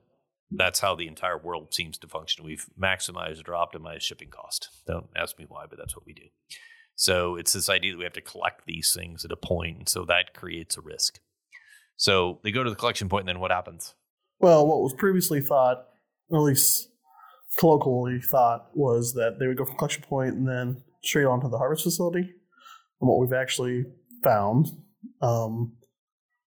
that's 0.56 0.80
how 0.80 0.94
the 0.94 1.06
entire 1.06 1.38
world 1.38 1.74
seems 1.74 1.98
to 1.98 2.08
function. 2.08 2.44
We've 2.44 2.66
maximized 2.80 3.48
or 3.48 3.52
optimized 3.52 4.02
shipping 4.02 4.30
cost. 4.30 4.68
Don't 4.86 5.08
ask 5.16 5.38
me 5.38 5.46
why, 5.48 5.64
but 5.68 5.78
that's 5.78 5.96
what 5.96 6.06
we 6.06 6.12
do. 6.12 6.26
So 6.96 7.36
it's 7.36 7.52
this 7.52 7.68
idea 7.68 7.92
that 7.92 7.98
we 7.98 8.04
have 8.04 8.12
to 8.14 8.20
collect 8.20 8.66
these 8.66 8.94
things 8.94 9.24
at 9.24 9.32
a 9.32 9.36
point, 9.36 9.78
and 9.78 9.88
so 9.88 10.04
that 10.04 10.34
creates 10.34 10.76
a 10.76 10.80
risk. 10.80 11.18
So 11.96 12.40
they 12.44 12.52
go 12.52 12.62
to 12.62 12.70
the 12.70 12.76
collection 12.76 13.08
point, 13.08 13.22
and 13.22 13.28
then 13.28 13.40
what 13.40 13.50
happens? 13.50 13.94
Well, 14.38 14.66
what 14.66 14.80
was 14.80 14.94
previously 14.94 15.40
thought, 15.40 15.86
or 16.28 16.38
at 16.38 16.44
least 16.44 16.88
colloquially 17.58 18.20
thought, 18.20 18.68
was 18.74 19.14
that 19.14 19.38
they 19.38 19.46
would 19.46 19.56
go 19.56 19.64
from 19.64 19.76
collection 19.76 20.02
point 20.02 20.34
and 20.34 20.48
then 20.48 20.82
straight 21.02 21.26
on 21.26 21.40
to 21.40 21.48
the 21.48 21.58
harvest 21.58 21.84
facility. 21.84 22.30
And 23.00 23.08
what 23.08 23.18
we've 23.18 23.32
actually 23.32 23.84
found 24.22 24.68
um, 25.20 25.74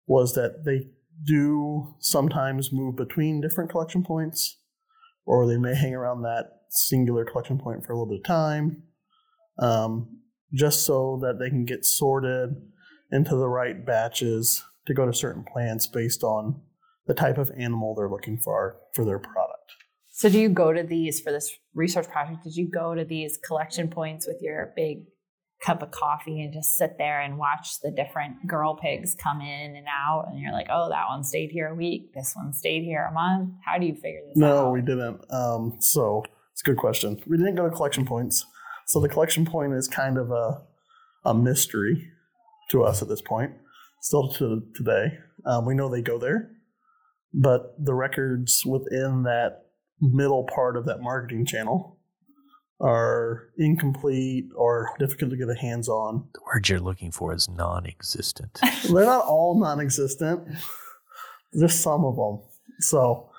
was 0.07 0.33
that 0.33 0.63
they 0.65 0.88
do 1.24 1.95
sometimes 2.00 2.72
move 2.72 2.95
between 2.95 3.41
different 3.41 3.69
collection 3.69 4.03
points, 4.03 4.57
or 5.25 5.48
they 5.48 5.57
may 5.57 5.75
hang 5.75 5.93
around 5.93 6.22
that 6.22 6.45
singular 6.69 7.25
collection 7.25 7.57
point 7.57 7.86
for 7.86 7.93
a 7.93 7.95
little 7.95 8.12
bit 8.12 8.19
of 8.19 8.25
time, 8.25 8.84
um, 9.60 10.19
just 10.53 10.86
so 10.86 11.19
that 11.22 11.39
they 11.39 11.50
can 11.50 11.65
get 11.65 11.86
sorted 11.86 12.50
into 13.12 13.36
the 13.36 13.48
right 13.48 13.86
batches 13.86 14.63
to 14.88 14.93
go 14.93 15.05
to 15.05 15.13
certain 15.13 15.43
plants 15.43 15.88
based 15.88 16.24
on 16.24 16.62
the 17.07 17.13
type 17.13 17.38
of 17.38 17.51
animal 17.57 17.95
they're 17.95 18.10
looking 18.10 18.38
for 18.38 18.77
for 18.93 19.05
their 19.05 19.19
product. 19.19 19.74
So, 20.10 20.29
do 20.29 20.39
you 20.39 20.50
go 20.50 20.72
to 20.72 20.84
these 20.84 21.19
for 21.19 21.31
this 21.31 21.57
research 21.74 22.07
project? 22.07 22.43
Did 22.43 22.55
you 22.55 22.69
go 22.69 22.95
to 22.95 23.03
these 23.03 23.38
collection 23.38 23.89
points 23.89 24.25
with 24.25 24.38
your 24.41 24.74
big 24.75 25.05
cup 25.63 25.81
of 25.81 25.91
coffee 25.91 26.41
and 26.41 26.53
just 26.53 26.75
sit 26.75 26.97
there 26.97 27.21
and 27.21 27.38
watch 27.38 27.79
the 27.81 27.91
different 27.91 28.47
girl 28.47 28.75
pigs 28.75 29.15
come 29.15 29.41
in 29.41 29.75
and 29.75 29.88
out? 29.88 30.25
And 30.29 30.39
you're 30.39 30.51
like, 30.51 30.67
oh, 30.69 30.89
that 30.89 31.07
one 31.07 31.24
stayed 31.24 31.51
here 31.51 31.67
a 31.67 31.75
week. 31.75 32.13
This 32.13 32.33
one 32.35 32.53
stayed 32.53 32.83
here 32.83 33.07
a 33.09 33.13
month. 33.13 33.51
How 33.65 33.77
do 33.77 33.85
you 33.85 33.95
figure 33.95 34.21
this 34.27 34.41
out? 34.41 34.47
No, 34.47 34.69
we 34.71 34.81
didn't. 34.81 35.21
Um, 35.31 35.77
so 35.79 36.24
it's 36.51 36.62
a 36.62 36.65
good 36.65 36.77
question. 36.77 37.21
We 37.27 37.38
didn't 37.38 37.55
go 37.55 37.69
to 37.69 37.75
collection 37.75 38.05
points. 38.05 38.45
So 38.88 39.00
the 39.00 39.09
collection 39.09 39.45
point 39.45 39.74
is 39.74 39.88
kind 39.88 40.17
of 40.17 40.31
a 40.31 40.62
a 41.25 41.33
mystery 41.33 42.12
to 42.69 42.83
us 42.83 43.01
at 43.01 43.07
this 43.07 43.21
point, 43.21 43.51
still 44.01 44.29
to 44.33 44.62
today. 44.75 45.17
Um, 45.45 45.65
we 45.65 45.74
know 45.74 45.89
they 45.89 46.01
go 46.01 46.19
there, 46.19 46.51
but 47.33 47.74
the 47.83 47.93
records 47.93 48.63
within 48.65 49.24
that 49.24 49.65
middle 50.00 50.47
part 50.53 50.77
of 50.77 50.85
that 50.85 51.01
marketing 51.01 51.45
channel 51.45 51.94
are 52.82 53.50
incomplete 53.58 54.46
or 54.55 54.89
difficult 55.00 55.32
to 55.32 55.38
get 55.38 55.50
a 55.50 55.55
hands 55.55 55.88
on. 55.88 56.27
The 56.34 56.41
word 56.46 56.67
you're 56.67 56.79
looking 56.79 57.12
for 57.12 57.34
is 57.34 57.48
non-existent. 57.50 58.60
They're 58.84 59.05
not 59.05 59.25
all 59.25 59.60
non-existent. 59.60 60.48
just 61.60 61.82
some 61.82 62.03
of 62.03 62.15
them. 62.15 62.41
So, 62.79 63.29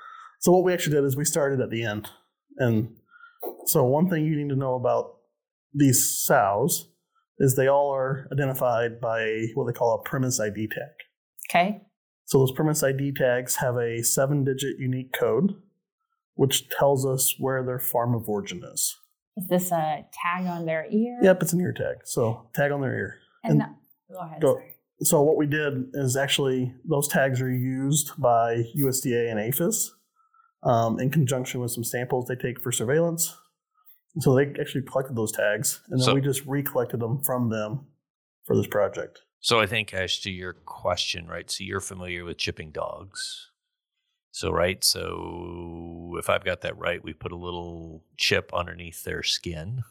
so 0.41 0.53
what 0.53 0.65
we 0.65 0.73
actually 0.73 0.97
did 0.97 1.05
is 1.05 1.17
we 1.17 1.25
started 1.25 1.61
at 1.61 1.71
the 1.71 1.85
end, 1.85 2.09
and 2.57 2.97
so 3.67 3.85
one 3.85 4.09
thing 4.09 4.25
you 4.25 4.37
need 4.37 4.49
to 4.49 4.57
know 4.57 4.75
about 4.75 5.17
these 5.75 6.25
sows 6.25 6.89
is 7.39 7.55
they 7.55 7.69
all 7.69 7.93
are 7.93 8.29
identified 8.33 9.01
by 9.01 9.47
what 9.55 9.67
they 9.67 9.73
call 9.73 9.95
a 9.95 10.09
premise 10.09 10.41
ID 10.41 10.69
tag. 10.69 11.51
Okay. 11.51 11.83
So 12.25 12.39
those 12.39 12.53
premise 12.53 12.83
ID 12.83 13.13
tags 13.13 13.57
have 13.57 13.77
a 13.77 14.03
seven-digit 14.03 14.79
unique 14.79 15.13
code, 15.13 15.55
which 16.35 16.69
tells 16.71 17.07
us 17.07 17.35
where 17.39 17.63
their 17.63 17.79
farm 17.79 18.15
of 18.15 18.29
origin 18.29 18.63
is. 18.73 18.97
Is 19.37 19.47
this 19.49 19.71
a 19.71 20.05
tag 20.13 20.47
on 20.47 20.65
their 20.67 20.87
ear? 20.91 21.19
Yep, 21.23 21.43
it's 21.43 21.53
an 21.53 21.61
ear 21.61 21.73
tag. 21.73 21.97
So 22.05 22.49
tag 22.55 22.73
on 22.73 22.81
their 22.81 22.95
ear. 22.97 23.15
And, 23.45 23.61
And- 23.63 23.75
go 24.11 24.19
ahead. 24.19 24.41
go- 24.41 24.55
sorry. 24.55 24.73
So 25.03 25.21
what 25.23 25.37
we 25.37 25.47
did 25.47 25.91
is 25.93 26.17
actually 26.17 26.75
those 26.89 27.07
tags 27.07 27.43
are 27.43 27.51
used 27.53 28.13
by 28.19 28.65
USDA 28.79 29.31
and 29.31 29.39
APHIS 29.39 29.91
um, 30.63 30.99
in 30.99 31.11
conjunction 31.11 31.61
with 31.61 31.71
some 31.71 31.85
samples 31.85 32.29
they 32.29 32.35
take 32.35 32.63
for 32.63 32.73
surveillance. 32.73 33.37
So 34.21 34.35
they 34.35 34.47
actually 34.59 34.83
collected 34.83 35.15
those 35.15 35.33
tags, 35.33 35.83
and 35.91 36.01
then 36.01 36.05
So- 36.07 36.15
we 36.15 36.23
just 36.23 36.47
recollected 36.47 37.01
them 37.01 37.21
from 37.23 37.51
them 37.51 37.87
for 38.47 38.57
this 38.57 38.67
project. 38.67 39.21
So 39.41 39.61
I 39.61 39.67
think 39.67 39.93
as 39.93 40.19
to 40.21 40.31
your 40.31 40.55
question, 40.55 41.27
right? 41.27 41.51
So 41.51 41.63
you're 41.63 41.81
familiar 41.81 42.25
with 42.25 42.39
chipping 42.39 42.71
dogs. 42.71 43.51
So 44.37 44.51
right, 44.51 44.85
so 44.85 46.17
if 46.19 46.29
I've 46.29 46.45
got 46.45 46.61
that 46.61 46.77
right, 46.77 47.03
we 47.03 47.15
put 47.15 47.33
a 47.33 47.37
little 47.37 48.05
chip 48.19 48.53
underneath 48.53 49.03
their 49.03 49.23
skin. 49.23 49.83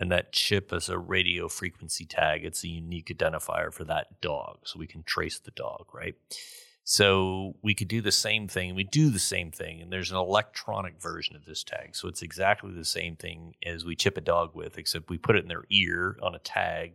And 0.00 0.10
that 0.10 0.32
chip 0.32 0.72
is 0.72 0.88
a 0.88 0.98
radio 0.98 1.46
frequency 1.46 2.04
tag. 2.04 2.44
It's 2.44 2.64
a 2.64 2.68
unique 2.68 3.16
identifier 3.16 3.72
for 3.72 3.84
that 3.84 4.20
dog. 4.20 4.58
So 4.64 4.80
we 4.80 4.88
can 4.88 5.04
trace 5.04 5.38
the 5.38 5.52
dog, 5.52 5.86
right? 5.94 6.16
So 6.82 7.54
we 7.62 7.76
could 7.76 7.86
do 7.86 8.00
the 8.00 8.10
same 8.10 8.48
thing. 8.48 8.74
We 8.74 8.82
do 8.82 9.08
the 9.08 9.20
same 9.20 9.52
thing, 9.52 9.80
and 9.80 9.92
there's 9.92 10.10
an 10.10 10.16
electronic 10.16 11.00
version 11.00 11.36
of 11.36 11.44
this 11.44 11.62
tag. 11.62 11.94
So 11.94 12.08
it's 12.08 12.22
exactly 12.22 12.72
the 12.72 12.84
same 12.84 13.14
thing 13.14 13.54
as 13.64 13.84
we 13.84 13.94
chip 13.94 14.16
a 14.16 14.20
dog 14.20 14.50
with, 14.52 14.78
except 14.78 15.10
we 15.10 15.16
put 15.16 15.36
it 15.36 15.44
in 15.44 15.48
their 15.48 15.66
ear 15.70 16.16
on 16.20 16.34
a 16.34 16.40
tag 16.40 16.94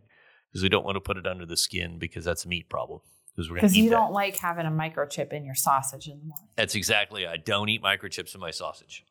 because 0.52 0.62
we 0.62 0.68
don't 0.68 0.84
want 0.84 0.96
to 0.96 1.00
put 1.00 1.16
it 1.16 1.26
under 1.26 1.46
the 1.46 1.56
skin 1.56 1.98
because 1.98 2.26
that's 2.26 2.44
a 2.44 2.48
meat 2.48 2.68
problem. 2.68 3.00
Because 3.36 3.50
we're 3.50 3.56
going 3.56 3.60
Because 3.60 3.72
to 3.74 3.78
eat 3.80 3.84
you 3.84 3.90
don't 3.90 4.12
like 4.12 4.36
having 4.38 4.64
a 4.66 4.70
microchip 4.70 5.32
in 5.32 5.44
your 5.44 5.54
sausage 5.54 6.08
in 6.08 6.18
the 6.18 6.24
morning. 6.24 6.48
That's 6.56 6.74
exactly. 6.74 7.26
I 7.26 7.36
don't 7.36 7.68
eat 7.68 7.82
microchips 7.82 8.34
in 8.34 8.40
my 8.40 8.50
sausage. 8.50 9.04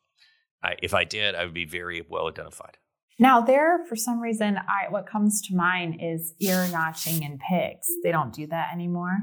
I, 0.64 0.74
if 0.82 0.94
I 0.94 1.04
did, 1.04 1.34
I 1.36 1.44
would 1.44 1.54
be 1.54 1.64
very 1.64 2.04
well 2.08 2.26
identified. 2.28 2.78
Now, 3.18 3.40
there, 3.40 3.84
for 3.88 3.94
some 3.96 4.20
reason, 4.20 4.58
I 4.58 4.90
what 4.90 5.06
comes 5.06 5.40
to 5.48 5.54
mind 5.54 6.00
is 6.02 6.34
ear 6.40 6.68
notching 6.72 7.22
in 7.22 7.38
pigs. 7.38 7.86
They 8.02 8.10
don't 8.12 8.32
do 8.32 8.46
that 8.48 8.72
anymore. 8.74 9.16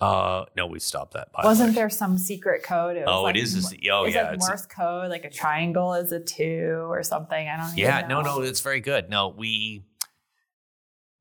Uh, 0.00 0.44
no, 0.56 0.66
we 0.66 0.78
stopped 0.78 1.14
that. 1.14 1.32
by 1.32 1.42
Wasn't 1.44 1.70
way. 1.70 1.74
there 1.74 1.90
some 1.90 2.16
secret 2.18 2.62
code? 2.62 2.96
It 2.96 3.00
was 3.00 3.08
Oh, 3.08 3.22
like, 3.22 3.36
it 3.36 3.42
is. 3.42 3.72
A, 3.72 3.76
oh, 3.90 4.06
yeah. 4.06 4.22
like 4.24 4.34
it's 4.34 4.46
a- 4.46 4.50
Morse 4.50 4.66
code, 4.66 5.10
like 5.10 5.24
a 5.24 5.30
triangle 5.30 5.94
is 5.94 6.12
a 6.12 6.20
two 6.20 6.86
or 6.88 7.02
something. 7.02 7.48
I 7.48 7.56
don't. 7.56 7.76
yeah. 7.78 8.06
No, 8.06 8.20
no, 8.22 8.40
it's 8.42 8.60
very 8.60 8.80
good. 8.80 9.08
No, 9.10 9.28
we 9.28 9.84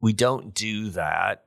we 0.01 0.13
don't 0.13 0.53
do 0.53 0.89
that 0.91 1.45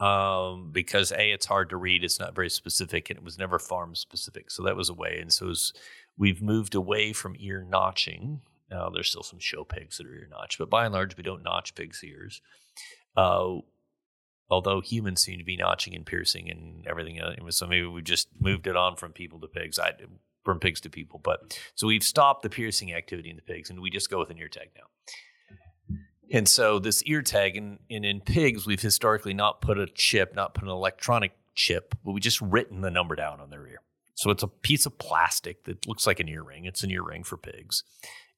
um, 0.00 0.70
because 0.72 1.12
a 1.12 1.32
it's 1.32 1.46
hard 1.46 1.70
to 1.70 1.76
read. 1.76 2.04
It's 2.04 2.20
not 2.20 2.34
very 2.34 2.50
specific, 2.50 3.10
and 3.10 3.18
it 3.18 3.24
was 3.24 3.38
never 3.38 3.58
farm 3.58 3.94
specific. 3.94 4.50
So 4.50 4.62
that 4.64 4.76
was 4.76 4.88
a 4.88 4.94
way. 4.94 5.18
And 5.20 5.32
so 5.32 5.46
it's- 5.46 5.72
we've 6.18 6.42
moved 6.42 6.74
away 6.74 7.12
from 7.12 7.36
ear 7.38 7.62
notching. 7.68 8.42
Now 8.70 8.90
there's 8.90 9.10
still 9.10 9.22
some 9.22 9.38
show 9.38 9.64
pigs 9.64 9.98
that 9.98 10.06
are 10.06 10.14
ear 10.14 10.28
notched, 10.30 10.58
but 10.58 10.70
by 10.70 10.84
and 10.84 10.94
large, 10.94 11.16
we 11.16 11.22
don't 11.22 11.42
notch 11.42 11.74
pigs' 11.74 12.02
ears. 12.04 12.40
Uh, 13.16 13.58
although 14.48 14.80
humans 14.80 15.22
seem 15.22 15.38
to 15.38 15.44
be 15.44 15.56
notching 15.56 15.94
and 15.94 16.06
piercing 16.06 16.50
and 16.50 16.86
everything 16.86 17.18
else. 17.18 17.56
So 17.56 17.66
maybe 17.66 17.86
we 17.86 18.02
just 18.02 18.28
moved 18.38 18.66
it 18.66 18.76
on 18.76 18.96
from 18.96 19.12
people 19.12 19.40
to 19.40 19.48
pigs. 19.48 19.78
I 19.78 19.92
from 20.44 20.60
pigs 20.60 20.80
to 20.82 20.88
people, 20.90 21.18
but 21.22 21.58
so 21.74 21.88
we've 21.88 22.04
stopped 22.04 22.42
the 22.42 22.48
piercing 22.48 22.92
activity 22.92 23.30
in 23.30 23.36
the 23.36 23.42
pigs, 23.42 23.68
and 23.68 23.80
we 23.80 23.90
just 23.90 24.08
go 24.08 24.20
with 24.20 24.30
an 24.30 24.38
ear 24.38 24.48
tag 24.48 24.68
now. 24.76 24.84
And 26.32 26.48
so 26.48 26.78
this 26.78 27.02
ear 27.04 27.22
tag, 27.22 27.56
and, 27.56 27.78
and 27.90 28.04
in 28.04 28.20
pigs, 28.20 28.66
we've 28.66 28.80
historically 28.80 29.34
not 29.34 29.60
put 29.60 29.78
a 29.78 29.86
chip, 29.86 30.34
not 30.34 30.54
put 30.54 30.64
an 30.64 30.70
electronic 30.70 31.32
chip, 31.54 31.94
but 32.04 32.12
we 32.12 32.20
just 32.20 32.40
written 32.40 32.80
the 32.80 32.90
number 32.90 33.14
down 33.14 33.40
on 33.40 33.50
their 33.50 33.66
ear. 33.66 33.80
So 34.14 34.30
it's 34.30 34.42
a 34.42 34.48
piece 34.48 34.86
of 34.86 34.98
plastic 34.98 35.64
that 35.64 35.86
looks 35.86 36.06
like 36.06 36.20
an 36.20 36.28
earring. 36.28 36.64
It's 36.64 36.82
an 36.82 36.90
earring 36.90 37.22
for 37.22 37.36
pigs, 37.36 37.84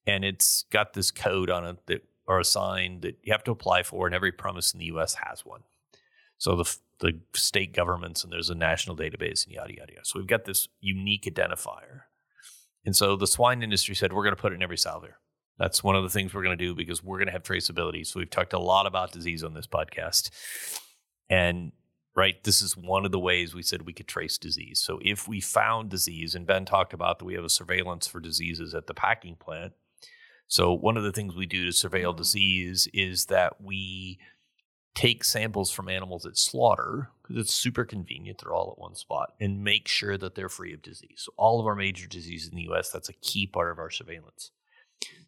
and 0.07 0.25
it's 0.25 0.65
got 0.71 0.93
this 0.95 1.11
code 1.11 1.51
on 1.51 1.65
it 1.65 1.87
that 1.87 2.05
or 2.27 2.39
a 2.39 2.45
sign 2.45 3.01
that 3.01 3.17
you 3.23 3.33
have 3.33 3.45
to 3.45 3.51
apply 3.51 3.83
for, 3.83 4.07
and 4.07 4.15
every 4.15 4.33
premise 4.33 4.73
in 4.73 4.81
the 4.81 4.87
U.S. 4.87 5.15
has 5.15 5.47
one. 5.47 5.63
So 6.37 6.57
the 6.57 6.77
the 7.01 7.21
state 7.33 7.73
governments 7.73 8.25
and 8.25 8.33
there's 8.33 8.51
a 8.51 8.57
national 8.57 8.97
database 8.97 9.47
and 9.47 9.55
yada 9.55 9.73
yada 9.73 9.93
yada. 9.93 10.05
So 10.05 10.19
we've 10.19 10.29
got 10.29 10.45
this 10.45 10.69
unique 10.81 11.25
identifier, 11.25 12.03
and 12.85 12.95
so 12.95 13.17
the 13.17 13.27
swine 13.27 13.63
industry 13.63 13.95
said 13.95 14.13
we're 14.13 14.25
going 14.25 14.37
to 14.37 14.41
put 14.41 14.53
it 14.53 14.57
in 14.57 14.63
every 14.63 14.79
salver. 14.79 15.19
That's 15.59 15.83
one 15.83 15.97
of 15.97 16.03
the 16.03 16.11
things 16.11 16.33
we're 16.33 16.45
going 16.45 16.57
to 16.57 16.65
do 16.65 16.75
because 16.75 17.03
we're 17.03 17.19
going 17.19 17.27
to 17.27 17.33
have 17.33 17.43
traceability. 17.43 18.07
So 18.07 18.21
we've 18.21 18.31
talked 18.31 18.53
a 18.53 18.59
lot 18.59 18.87
about 18.87 19.13
disease 19.13 19.43
on 19.43 19.55
this 19.55 19.67
podcast, 19.67 20.31
and 21.29 21.73
right, 22.19 22.43
this 22.43 22.61
is 22.61 22.77
one 22.77 23.05
of 23.05 23.13
the 23.13 23.19
ways 23.19 23.55
we 23.55 23.63
said 23.63 23.83
we 23.83 23.93
could 23.93 24.09
trace 24.09 24.39
disease. 24.39 24.81
So 24.81 24.99
if 25.03 25.29
we 25.29 25.41
found 25.41 25.89
disease, 25.89 26.35
and 26.35 26.47
Ben 26.47 26.65
talked 26.65 26.93
about 26.93 27.19
that 27.19 27.25
we 27.25 27.35
have 27.35 27.45
a 27.45 27.49
surveillance 27.49 28.07
for 28.07 28.21
diseases 28.21 28.75
at 28.75 28.87
the 28.89 28.95
packing 28.95 29.37
plant. 29.37 29.73
So 30.49 30.73
one 30.73 30.97
of 30.97 31.05
the 31.05 31.13
things 31.13 31.37
we 31.37 31.47
do 31.47 31.65
to 31.65 31.71
surveil 31.71 32.11
mm-hmm. 32.11 32.19
disease 32.19 32.89
is 32.93 33.27
that 33.27 33.61
we 33.61 34.19
take 34.95 35.23
samples 35.23 35.71
from 35.71 35.89
animals 35.89 36.27
at 36.27 36.37
slaughter 36.37 37.11
because 37.23 37.37
it's 37.37 37.55
super 37.55 37.85
convenient. 37.85 38.39
They're 38.39 38.55
all 38.55 38.73
at 38.73 38.81
one 38.81 38.97
spot 38.97 39.35
and 39.39 39.63
make 39.63 39.87
sure 39.87 40.19
that 40.19 40.35
they're 40.35 40.49
free 40.49 40.75
of 40.75 40.83
disease. 40.83 41.23
So 41.25 41.33
all 41.37 41.61
of 41.61 41.67
our 41.67 41.77
major 41.77 42.09
diseases 42.09 42.49
in 42.49 42.57
the 42.57 42.69
US, 42.73 42.91
that's 42.91 43.09
a 43.09 43.13
key 43.13 43.47
part 43.47 43.71
of 43.71 43.79
our 43.79 43.91
surveillance. 43.91 44.51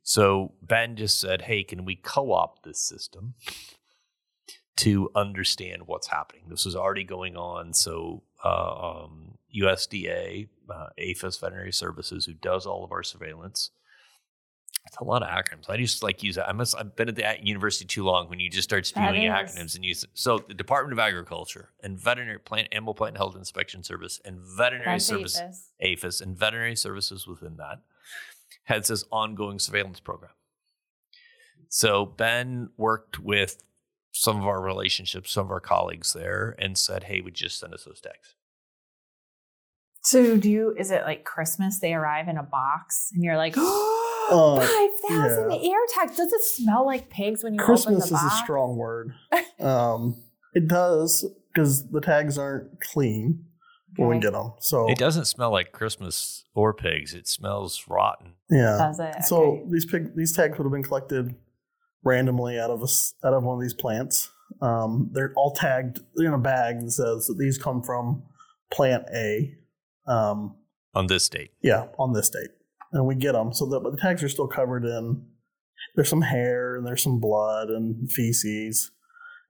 So 0.03 0.55
Ben 0.63 0.97
just 0.97 1.21
said, 1.21 1.43
hey, 1.43 1.63
can 1.63 1.85
we 1.85 1.97
co 1.97 2.33
opt 2.33 2.65
this 2.65 2.83
system 2.83 3.35
to 4.77 5.11
understand 5.15 5.83
what's 5.87 6.09
happening? 6.09 6.45
This 6.49 6.65
was 6.65 6.77
already 6.77 7.05
going 7.05 7.37
on. 7.37 7.75
So 7.75 8.23
uh, 8.45 9.05
um, 9.05 9.39
USDA, 9.57 10.49
uh, 10.69 10.87
APHIS 10.99 11.39
Veterinary 11.39 11.73
Services, 11.73 12.27
who 12.27 12.33
does 12.33 12.67
all 12.67 12.85
of 12.85 12.93
our 12.93 13.03
surveillance, 13.03 13.71
it's 14.87 14.97
a 14.97 15.05
lot 15.05 15.23
of 15.23 15.29
acronyms. 15.29 15.69
I 15.69 15.77
just 15.77 16.03
like 16.03 16.23
use. 16.23 16.39
I 16.39 16.53
must. 16.53 16.75
I've 16.77 16.97
been 16.97 17.09
at 17.09 17.17
the 17.17 17.37
university 17.43 17.85
too 17.85 18.03
long. 18.03 18.29
When 18.29 18.41
you 18.41 18.49
just 18.49 18.69
start 18.69 18.87
spewing 18.87 19.23
acronyms 19.23 19.77
and 19.77 19.85
use. 19.85 20.05
So 20.15 20.39
the 20.39 20.55
Department 20.55 20.95
of 20.95 20.99
Agriculture 20.99 21.71
and 21.83 21.99
Veterinary 21.99 22.39
Plant 22.39 22.69
Animal 22.73 22.95
Plant 22.95 23.17
Health 23.17 23.37
Inspection 23.37 23.83
Service 23.83 24.21
and 24.25 24.41
Veterinary 24.57 24.95
That's 24.95 25.07
Service 25.07 25.39
APHIS. 25.39 25.69
APHIS 25.81 26.21
and 26.23 26.37
veterinary 26.37 26.77
services 26.77 27.27
within 27.27 27.57
that 27.59 27.83
has 28.65 28.89
this 28.89 29.05
ongoing 29.11 29.59
surveillance 29.59 30.01
program. 30.01 30.33
So 31.69 32.05
Ben 32.05 32.71
worked 32.77 33.19
with 33.19 33.63
some 34.13 34.39
of 34.39 34.47
our 34.47 34.61
relationships, 34.61 35.33
some 35.33 35.47
of 35.47 35.53
our 35.53 35.61
colleagues 35.61 36.13
there, 36.13 36.57
and 36.59 36.77
said, 36.77 37.05
"Hey, 37.05 37.21
would 37.21 37.41
you 37.41 37.47
just 37.47 37.61
send 37.61 37.75
us 37.75 37.85
those 37.85 38.01
tags?" 38.01 38.35
So 40.03 40.37
do 40.37 40.51
you? 40.51 40.75
Is 40.77 40.91
it 40.91 41.03
like 41.05 41.25
Christmas? 41.25 41.79
They 41.79 41.95
arrive 41.95 42.29
in 42.29 42.37
a 42.37 42.43
box, 42.43 43.11
and 43.15 43.23
you're 43.23 43.37
like, 43.37 43.55
Uh, 44.31 44.61
five 44.61 44.91
thousand 45.09 45.51
yeah. 45.51 45.71
ear 45.71 45.81
tags. 45.93 46.17
Does 46.17 46.33
it 46.33 46.43
smell 46.43 46.87
like 46.87 47.11
pigs 47.11 47.43
when 47.43 47.55
you 47.55 47.61
Christmas 47.61 48.05
open 48.13 48.17
is 48.17 48.33
a 48.33 48.37
strong 48.37 48.77
word. 48.77 49.15
Um, 49.59 50.17
it 50.55 50.69
does 50.69 51.27
because 51.53 51.87
the 51.91 52.01
tags 52.01 52.39
aren't 52.39 52.81
clean 52.81 53.45
when 53.97 54.09
we 54.09 54.19
get 54.19 54.33
them. 54.33 54.53
So 54.61 54.89
It 54.91 54.99
doesn't 54.99 55.25
smell 55.27 55.51
like 55.51 55.73
Christmas 55.73 56.45
or 56.55 56.73
pigs. 56.75 57.15
It 57.15 57.27
smells 57.29 57.85
rotten. 57.89 58.35
yeah. 58.51 58.77
Does 58.79 59.01
it? 59.01 59.25
So 59.25 59.43
Okay. 59.43 59.65
these 59.71 59.87
pig 59.87 60.15
these 60.17 60.33
tags 60.35 60.57
would 60.59 60.65
have 60.65 60.73
been 60.73 60.83
collected 60.83 61.35
randomly 62.05 62.59
out 62.59 62.71
of 62.71 62.81
a 62.81 62.85
s 62.85 63.15
out 63.25 63.35
of 63.35 63.43
one 63.45 63.57
of 63.57 63.61
these 63.63 63.75
plants. 63.75 64.31
Um, 64.61 65.11
they're 65.13 65.33
all 65.37 65.53
tagged 65.55 66.01
in 66.17 66.27
a 66.33 66.39
bag 66.39 66.81
that 66.81 66.91
says 66.91 67.27
that 67.27 67.37
these 67.39 67.59
come 67.59 67.83
from 67.83 68.23
plant 68.73 69.05
A. 69.15 69.55
Um, 70.07 70.57
on 70.95 71.07
this 71.07 71.29
date. 71.29 71.53
yeah, 71.63 71.87
on 71.99 72.13
this 72.13 72.31
date, 72.31 72.51
and 72.93 73.07
we 73.07 73.15
get 73.15 73.33
them. 73.33 73.53
So 73.53 73.67
the 73.67 73.79
but 73.81 73.93
the 73.93 73.99
tags 74.01 74.23
are 74.25 74.29
still 74.29 74.49
covered 74.49 74.85
in. 74.85 75.25
There's 75.95 76.09
some 76.09 76.23
hair 76.23 76.77
and 76.77 76.87
there's 76.87 77.03
some 77.03 77.21
blood 77.21 77.69
and 77.71 78.11
feces, 78.11 78.91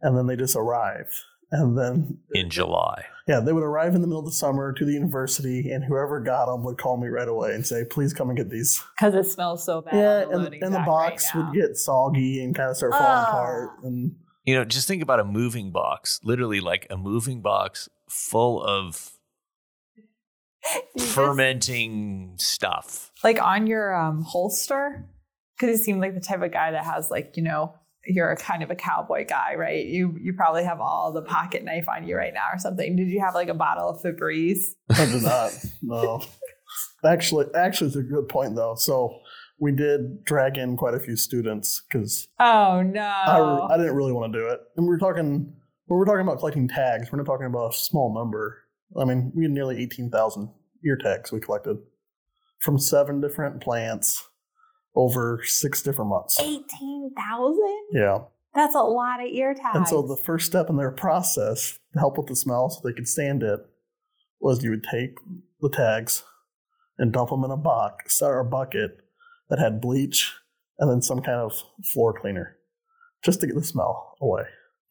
and 0.02 0.16
then 0.16 0.26
they 0.26 0.36
just 0.36 0.54
arrive. 0.56 1.24
And 1.52 1.76
then 1.76 2.18
in 2.32 2.48
July. 2.48 3.04
yeah, 3.26 3.40
they 3.40 3.52
would 3.52 3.64
arrive 3.64 3.94
in 3.96 4.02
the 4.02 4.06
middle 4.06 4.20
of 4.20 4.24
the 4.26 4.30
summer 4.32 4.72
to 4.72 4.84
the 4.84 4.92
university, 4.92 5.70
and 5.72 5.82
whoever 5.84 6.20
got 6.20 6.46
them 6.46 6.62
would 6.64 6.78
call 6.78 6.96
me 6.96 7.08
right 7.08 7.26
away 7.26 7.54
and 7.54 7.66
say, 7.66 7.84
"Please 7.84 8.12
come 8.14 8.28
and 8.28 8.36
get 8.36 8.50
these." 8.50 8.80
because 8.96 9.14
it 9.14 9.24
smells 9.30 9.64
so 9.64 9.80
bad. 9.82 9.94
yeah, 9.94 10.34
on 10.36 10.42
the 10.44 10.50
and, 10.52 10.62
and 10.62 10.74
the 10.74 10.78
box 10.80 11.26
right 11.34 11.44
would 11.46 11.54
get 11.54 11.76
soggy 11.76 12.42
and 12.44 12.54
kind 12.54 12.70
of 12.70 12.76
start 12.76 12.92
falling 12.92 13.06
Ah. 13.06 13.28
apart. 13.28 13.70
And 13.82 14.14
You 14.44 14.54
know, 14.54 14.64
just 14.64 14.86
think 14.86 15.02
about 15.02 15.18
a 15.20 15.24
moving 15.24 15.70
box, 15.72 16.20
literally 16.22 16.60
like 16.60 16.86
a 16.88 16.96
moving 16.96 17.40
box 17.42 17.88
full 18.08 18.62
of 18.62 19.10
now. 19.96 20.02
You 20.74 20.82
just- 21.00 21.14
fermenting 21.14 22.34
stuff. 22.38 23.10
like 23.24 23.40
on 23.42 23.66
your 23.66 23.94
um, 23.94 24.22
holster. 24.22 25.08
because 25.58 25.78
you 25.78 25.84
seemed 25.84 26.00
like 26.00 26.14
the 26.14 26.20
type 26.20 26.42
of 26.42 26.52
guy 26.52 26.70
that 26.70 26.84
has 26.84 27.10
like 27.10 27.36
you 27.36 27.42
know 27.42 27.74
you're 28.06 28.30
a 28.30 28.36
kind 28.36 28.62
of 28.62 28.70
a 28.70 28.74
cowboy 28.74 29.26
guy, 29.26 29.54
right? 29.56 29.84
You 29.84 30.16
you 30.20 30.32
probably 30.32 30.64
have 30.64 30.80
all 30.80 31.12
the 31.12 31.22
pocket 31.22 31.64
knife 31.64 31.88
on 31.88 32.06
you 32.06 32.16
right 32.16 32.32
now 32.32 32.46
or 32.52 32.58
something. 32.58 32.96
Did 32.96 33.08
you 33.08 33.20
have 33.20 33.34
like 33.34 33.48
a 33.48 33.54
bottle 33.54 33.88
of 33.88 34.02
Febreze? 34.02 34.74
I 34.90 35.06
did 35.06 35.22
not. 35.22 35.52
No. 35.82 36.22
Actually, 37.04 37.46
actually, 37.54 37.88
it's 37.88 37.96
a 37.96 38.02
good 38.02 38.28
point 38.28 38.54
though. 38.54 38.74
So 38.76 39.18
we 39.58 39.72
did 39.72 40.24
drag 40.24 40.56
in 40.56 40.76
quite 40.76 40.94
a 40.94 41.00
few 41.00 41.16
students 41.16 41.82
because 41.88 42.28
Oh 42.38 42.82
no! 42.82 43.00
I, 43.00 43.74
I 43.74 43.76
didn't 43.76 43.94
really 43.94 44.12
want 44.12 44.32
to 44.32 44.38
do 44.38 44.46
it. 44.46 44.60
And 44.76 44.86
we 44.86 44.90
were 44.90 44.98
talking, 44.98 45.52
when 45.86 45.98
we're 45.98 46.06
talking 46.06 46.22
about 46.22 46.38
collecting 46.38 46.68
tags, 46.68 47.10
we're 47.12 47.18
not 47.18 47.26
talking 47.26 47.46
about 47.46 47.74
a 47.74 47.76
small 47.76 48.14
number. 48.14 48.58
I 48.98 49.04
mean, 49.04 49.32
we 49.34 49.44
had 49.44 49.52
nearly 49.52 49.80
18,000 49.82 50.50
ear 50.84 50.96
tags 50.96 51.30
we 51.30 51.40
collected 51.40 51.76
from 52.60 52.78
seven 52.78 53.20
different 53.20 53.62
plants 53.62 54.26
over 54.94 55.42
six 55.44 55.82
different 55.82 56.10
months. 56.10 56.38
Eighteen 56.40 57.12
thousand. 57.16 57.86
Yeah. 57.92 58.18
That's 58.54 58.74
a 58.74 58.80
lot 58.80 59.20
of 59.20 59.28
ear 59.28 59.54
tags. 59.54 59.76
And 59.76 59.88
so 59.88 60.02
the 60.02 60.16
first 60.16 60.46
step 60.46 60.68
in 60.68 60.76
their 60.76 60.90
process 60.90 61.78
to 61.92 61.98
help 62.00 62.18
with 62.18 62.26
the 62.26 62.34
smell 62.34 62.68
so 62.68 62.80
they 62.82 62.92
could 62.92 63.06
stand 63.06 63.42
it 63.42 63.60
was 64.40 64.64
you 64.64 64.70
would 64.70 64.84
take 64.90 65.18
the 65.60 65.70
tags 65.70 66.24
and 66.98 67.12
dump 67.12 67.30
them 67.30 67.44
in 67.44 67.50
a 67.50 67.56
box 67.56 68.20
or 68.20 68.40
a 68.40 68.44
bucket 68.44 68.98
that 69.48 69.58
had 69.58 69.80
bleach 69.80 70.32
and 70.78 70.90
then 70.90 71.02
some 71.02 71.20
kind 71.20 71.38
of 71.38 71.62
floor 71.92 72.12
cleaner 72.12 72.56
just 73.22 73.40
to 73.40 73.46
get 73.46 73.54
the 73.54 73.62
smell 73.62 74.16
away. 74.20 74.42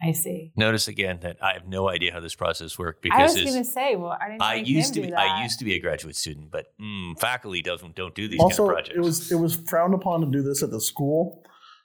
I 0.01 0.13
see. 0.13 0.51
Notice 0.55 0.87
again 0.87 1.19
that 1.23 1.37
I 1.41 1.53
have 1.53 1.67
no 1.67 1.89
idea 1.89 2.13
how 2.13 2.21
this 2.21 2.35
process 2.35 2.79
worked 2.79 3.01
because 3.01 3.19
I 3.19 3.23
was 3.23 3.51
going 3.51 3.63
to 3.63 3.69
say, 3.69 3.95
well, 3.95 4.17
I 4.19 4.29
didn't. 4.29 4.41
I 4.41 4.55
used 4.55 4.93
to 4.93 5.01
him 5.01 5.07
be 5.07 5.11
do 5.11 5.17
I 5.17 5.43
used 5.43 5.59
to 5.59 5.65
be 5.65 5.75
a 5.75 5.79
graduate 5.79 6.15
student, 6.15 6.51
but 6.51 6.67
mm, 6.79 7.19
faculty 7.19 7.61
doesn't 7.61 7.95
don't 7.95 8.15
do 8.15 8.27
these 8.27 8.39
also, 8.39 8.67
kind 8.67 8.69
of 8.69 8.75
projects. 8.75 8.97
it 8.97 9.01
was 9.01 9.31
it 9.31 9.35
was 9.35 9.55
frowned 9.55 9.93
upon 9.93 10.21
to 10.21 10.27
do 10.27 10.41
this 10.41 10.63
at 10.63 10.71
the 10.71 10.79
school, 10.79 11.43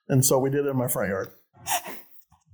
and 0.08 0.24
so 0.24 0.38
we 0.38 0.50
did 0.50 0.64
it 0.64 0.68
in 0.68 0.76
my 0.76 0.88
front 0.88 1.08
yard. 1.08 1.30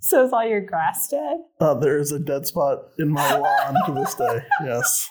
So 0.02 0.24
is 0.24 0.32
all 0.32 0.46
your 0.46 0.62
grass 0.62 1.08
dead? 1.08 1.40
Uh, 1.60 1.74
there 1.74 1.98
is 1.98 2.10
a 2.10 2.18
dead 2.18 2.46
spot 2.46 2.78
in 2.98 3.10
my 3.10 3.36
lawn 3.36 3.76
to 3.86 3.92
this 3.92 4.14
day. 4.14 4.40
Yes, 4.64 5.10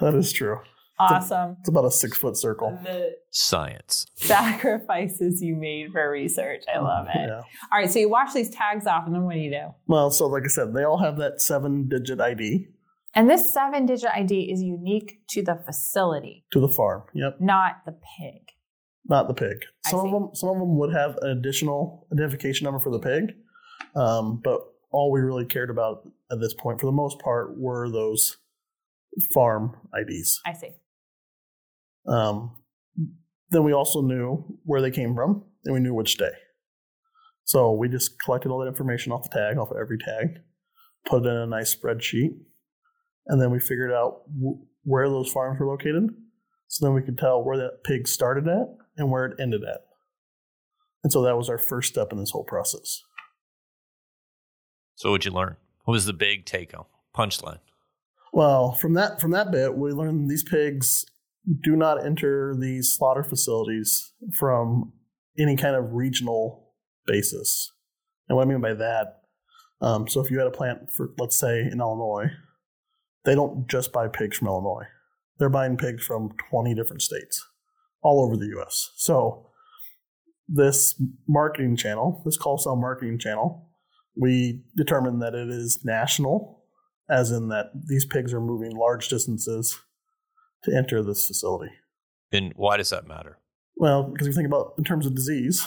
that 0.00 0.14
is 0.14 0.32
true. 0.32 0.58
Awesome. 1.00 1.56
It's 1.60 1.68
about 1.68 1.84
a 1.84 1.90
six 1.90 2.16
foot 2.18 2.36
circle. 2.36 2.78
The 2.82 3.12
science. 3.30 4.06
sacrifices 4.16 5.40
you 5.42 5.54
made 5.56 5.92
for 5.92 6.10
research. 6.10 6.64
I 6.72 6.78
love 6.80 7.06
it. 7.08 7.14
Yeah. 7.16 7.40
All 7.72 7.78
right, 7.78 7.90
so 7.90 7.98
you 7.98 8.08
wash 8.08 8.32
these 8.32 8.50
tags 8.50 8.86
off, 8.86 9.06
and 9.06 9.14
then 9.14 9.22
what 9.24 9.34
do 9.34 9.40
you 9.40 9.50
do? 9.50 9.74
Well, 9.86 10.10
so 10.10 10.26
like 10.26 10.42
I 10.44 10.48
said, 10.48 10.74
they 10.74 10.84
all 10.84 10.98
have 10.98 11.16
that 11.18 11.40
seven 11.40 11.88
digit 11.88 12.20
ID 12.20 12.68
And 13.14 13.30
this 13.30 13.52
seven 13.52 13.86
digit 13.86 14.10
ID 14.12 14.50
is 14.50 14.62
unique 14.62 15.20
to 15.30 15.42
the 15.42 15.54
facility, 15.64 16.44
to 16.52 16.60
the 16.60 16.68
farm. 16.68 17.02
Yep, 17.14 17.40
not 17.40 17.84
the 17.86 17.92
pig. 17.92 18.42
not 19.08 19.28
the 19.28 19.34
pig. 19.34 19.64
Some 19.86 20.00
of 20.00 20.10
them, 20.12 20.30
some 20.34 20.50
of 20.50 20.56
them 20.58 20.76
would 20.78 20.92
have 20.92 21.16
an 21.22 21.30
additional 21.30 22.06
identification 22.12 22.64
number 22.64 22.80
for 22.80 22.90
the 22.90 22.98
pig, 22.98 23.34
um, 23.94 24.40
but 24.42 24.60
all 24.90 25.10
we 25.12 25.20
really 25.20 25.44
cared 25.46 25.70
about 25.70 26.08
at 26.32 26.40
this 26.40 26.54
point, 26.54 26.80
for 26.80 26.86
the 26.86 26.92
most 26.92 27.18
part, 27.20 27.56
were 27.58 27.88
those 27.90 28.36
farm 29.32 29.76
IDs. 29.98 30.40
I 30.46 30.52
see. 30.52 30.70
Um, 32.08 32.56
then 33.50 33.64
we 33.64 33.72
also 33.72 34.02
knew 34.02 34.44
where 34.64 34.80
they 34.80 34.90
came 34.90 35.14
from, 35.14 35.44
and 35.64 35.74
we 35.74 35.80
knew 35.80 35.94
which 35.94 36.16
day. 36.16 36.30
So 37.44 37.72
we 37.72 37.88
just 37.88 38.18
collected 38.22 38.50
all 38.50 38.58
that 38.60 38.68
information 38.68 39.12
off 39.12 39.22
the 39.22 39.36
tag, 39.36 39.56
off 39.56 39.70
of 39.70 39.78
every 39.78 39.98
tag, 39.98 40.40
put 41.06 41.24
it 41.24 41.28
in 41.28 41.36
a 41.36 41.46
nice 41.46 41.74
spreadsheet, 41.74 42.30
and 43.26 43.40
then 43.40 43.50
we 43.50 43.58
figured 43.58 43.92
out 43.92 44.22
w- 44.34 44.58
where 44.84 45.08
those 45.08 45.30
farms 45.30 45.58
were 45.58 45.66
located. 45.66 46.10
So 46.68 46.84
then 46.84 46.94
we 46.94 47.02
could 47.02 47.18
tell 47.18 47.42
where 47.42 47.56
that 47.56 47.84
pig 47.84 48.06
started 48.06 48.46
at 48.46 48.66
and 48.98 49.10
where 49.10 49.24
it 49.24 49.40
ended 49.40 49.62
at. 49.64 49.80
And 51.02 51.12
so 51.12 51.22
that 51.22 51.36
was 51.36 51.48
our 51.48 51.56
first 51.56 51.88
step 51.88 52.12
in 52.12 52.18
this 52.18 52.30
whole 52.30 52.44
process. 52.44 53.02
So 54.96 55.10
what'd 55.10 55.24
you 55.24 55.30
learn? 55.30 55.56
What 55.84 55.92
was 55.92 56.04
the 56.04 56.12
big 56.12 56.44
take 56.44 56.72
home 56.72 56.86
punchline? 57.16 57.60
Well, 58.32 58.72
from 58.72 58.94
that 58.94 59.20
from 59.20 59.30
that 59.30 59.50
bit, 59.50 59.74
we 59.74 59.92
learned 59.92 60.30
these 60.30 60.44
pigs 60.44 61.06
do 61.60 61.76
not 61.76 62.04
enter 62.04 62.54
these 62.58 62.94
slaughter 62.94 63.24
facilities 63.24 64.12
from 64.34 64.92
any 65.38 65.56
kind 65.56 65.76
of 65.76 65.92
regional 65.92 66.74
basis. 67.06 67.72
And 68.28 68.36
what 68.36 68.46
I 68.46 68.50
mean 68.50 68.60
by 68.60 68.74
that, 68.74 69.22
um, 69.80 70.08
so 70.08 70.20
if 70.20 70.30
you 70.30 70.38
had 70.38 70.46
a 70.46 70.52
plant 70.52 70.92
for, 70.92 71.10
let's 71.18 71.38
say, 71.38 71.60
in 71.60 71.80
Illinois, 71.80 72.30
they 73.24 73.34
don't 73.34 73.68
just 73.68 73.92
buy 73.92 74.08
pigs 74.08 74.38
from 74.38 74.48
Illinois. 74.48 74.84
They're 75.38 75.48
buying 75.48 75.76
pigs 75.76 76.04
from 76.04 76.34
20 76.50 76.74
different 76.74 77.02
states, 77.02 77.44
all 78.02 78.24
over 78.24 78.36
the 78.36 78.48
U.S. 78.56 78.90
So 78.96 79.46
this 80.48 81.00
marketing 81.28 81.76
channel, 81.76 82.22
this 82.24 82.36
cull 82.36 82.58
sow 82.58 82.74
marketing 82.74 83.18
channel, 83.18 83.70
we 84.16 84.64
determine 84.76 85.20
that 85.20 85.34
it 85.34 85.48
is 85.48 85.80
national 85.84 86.64
as 87.08 87.30
in 87.30 87.48
that 87.48 87.66
these 87.86 88.04
pigs 88.04 88.34
are 88.34 88.40
moving 88.40 88.76
large 88.76 89.08
distances 89.08 89.78
to 90.64 90.76
enter 90.76 91.02
this 91.02 91.26
facility. 91.26 91.72
And 92.32 92.52
why 92.56 92.76
does 92.76 92.90
that 92.90 93.06
matter? 93.06 93.38
Well, 93.76 94.04
because 94.04 94.26
if 94.26 94.32
you 94.32 94.36
think 94.36 94.48
about 94.48 94.74
in 94.76 94.84
terms 94.84 95.06
of 95.06 95.14
disease, 95.14 95.66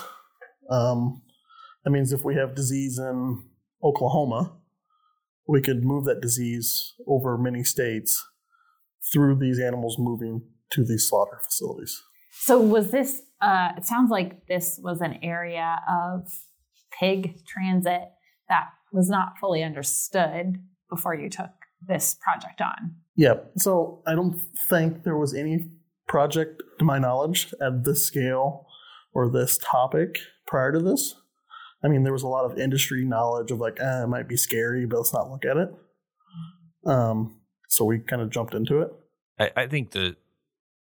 um, 0.69 1.21
that 1.84 1.91
means 1.91 2.12
if 2.12 2.23
we 2.23 2.36
have 2.36 2.56
disease 2.56 2.99
in 2.99 3.43
Oklahoma, 3.84 4.54
we 5.47 5.62
could 5.62 5.84
move 5.84 6.06
that 6.06 6.21
disease 6.21 6.93
over 7.08 7.38
many 7.38 7.63
states 7.63 8.23
through 9.12 9.36
these 9.36 9.60
animals 9.60 9.97
moving 9.97 10.41
to 10.71 10.84
these 10.84 11.10
slaughter 11.10 11.39
facilities. 11.43 12.01
So 12.32 12.60
was 12.60 12.91
this? 12.91 13.23
Uh, 13.41 13.69
it 13.77 13.86
sounds 13.86 14.12
like 14.12 14.47
this 14.47 14.80
was 14.82 15.01
an 15.01 15.19
area 15.23 15.80
of 15.89 16.27
pig 16.97 17.45
transit 17.45 18.10
that 18.49 18.69
was 18.91 19.10
not 19.10 19.34
fully 19.39 19.63
understood 19.63 20.58
before 20.89 21.15
you 21.15 21.30
took 21.30 21.51
this 21.86 22.15
project 22.21 22.62
on. 22.62 22.95
Yeah. 23.21 23.36
So 23.55 24.01
I 24.07 24.15
don't 24.15 24.41
think 24.67 25.03
there 25.03 25.15
was 25.15 25.36
any 25.36 25.69
project, 26.07 26.63
to 26.79 26.86
my 26.86 26.97
knowledge, 26.97 27.53
at 27.62 27.84
this 27.84 28.03
scale 28.03 28.65
or 29.13 29.29
this 29.29 29.60
topic 29.60 30.17
prior 30.47 30.71
to 30.71 30.79
this. 30.79 31.13
I 31.84 31.88
mean, 31.88 32.01
there 32.01 32.13
was 32.13 32.23
a 32.23 32.27
lot 32.27 32.45
of 32.45 32.57
industry 32.57 33.05
knowledge 33.05 33.51
of 33.51 33.60
like, 33.60 33.79
eh, 33.79 34.03
it 34.03 34.07
might 34.07 34.27
be 34.27 34.38
scary, 34.38 34.88
but 34.88 34.97
let's 34.97 35.13
not 35.13 35.29
look 35.29 35.45
at 35.45 35.55
it. 35.55 35.69
Um, 36.88 37.41
so 37.69 37.86
we 37.86 37.99
kind 37.99 38.23
of 38.23 38.31
jumped 38.31 38.55
into 38.55 38.81
it. 38.81 38.89
I, 39.39 39.51
I 39.55 39.67
think 39.67 39.91
that 39.91 40.15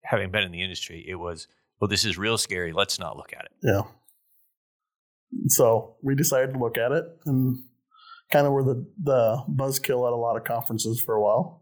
having 0.02 0.30
been 0.30 0.42
in 0.42 0.52
the 0.52 0.62
industry, 0.62 1.04
it 1.06 1.16
was, 1.16 1.48
well, 1.80 1.88
this 1.88 2.06
is 2.06 2.16
real 2.16 2.38
scary. 2.38 2.72
Let's 2.72 2.98
not 2.98 3.18
look 3.18 3.34
at 3.38 3.44
it. 3.44 3.52
Yeah. 3.62 3.82
So 5.48 5.96
we 6.02 6.14
decided 6.14 6.54
to 6.54 6.58
look 6.58 6.78
at 6.78 6.92
it 6.92 7.04
and 7.26 7.58
kind 8.30 8.46
of 8.46 8.54
were 8.54 8.64
the, 8.64 8.86
the 9.02 9.44
buzzkill 9.50 10.06
at 10.06 10.14
a 10.14 10.16
lot 10.16 10.38
of 10.38 10.44
conferences 10.44 10.98
for 10.98 11.14
a 11.14 11.20
while. 11.20 11.61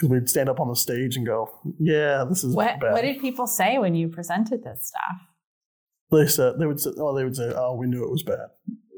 Because 0.00 0.10
we'd 0.12 0.28
stand 0.30 0.48
up 0.48 0.60
on 0.60 0.68
the 0.68 0.74
stage 0.76 1.16
and 1.16 1.26
go, 1.26 1.50
yeah, 1.78 2.24
this 2.26 2.42
is 2.42 2.56
What 2.56 2.80
bad. 2.80 2.92
What 2.92 3.02
did 3.02 3.20
people 3.20 3.46
say 3.46 3.76
when 3.78 3.94
you 3.94 4.08
presented 4.08 4.64
this 4.64 4.88
stuff? 4.88 5.20
They 6.10 6.26
said 6.26 6.54
they 6.58 6.64
would 6.66 6.80
say, 6.80 6.90
"Oh, 6.96 7.14
they 7.14 7.22
would 7.22 7.36
say, 7.36 7.52
oh, 7.54 7.76
we 7.76 7.86
knew 7.86 8.02
it 8.02 8.10
was 8.10 8.22
bad. 8.22 8.46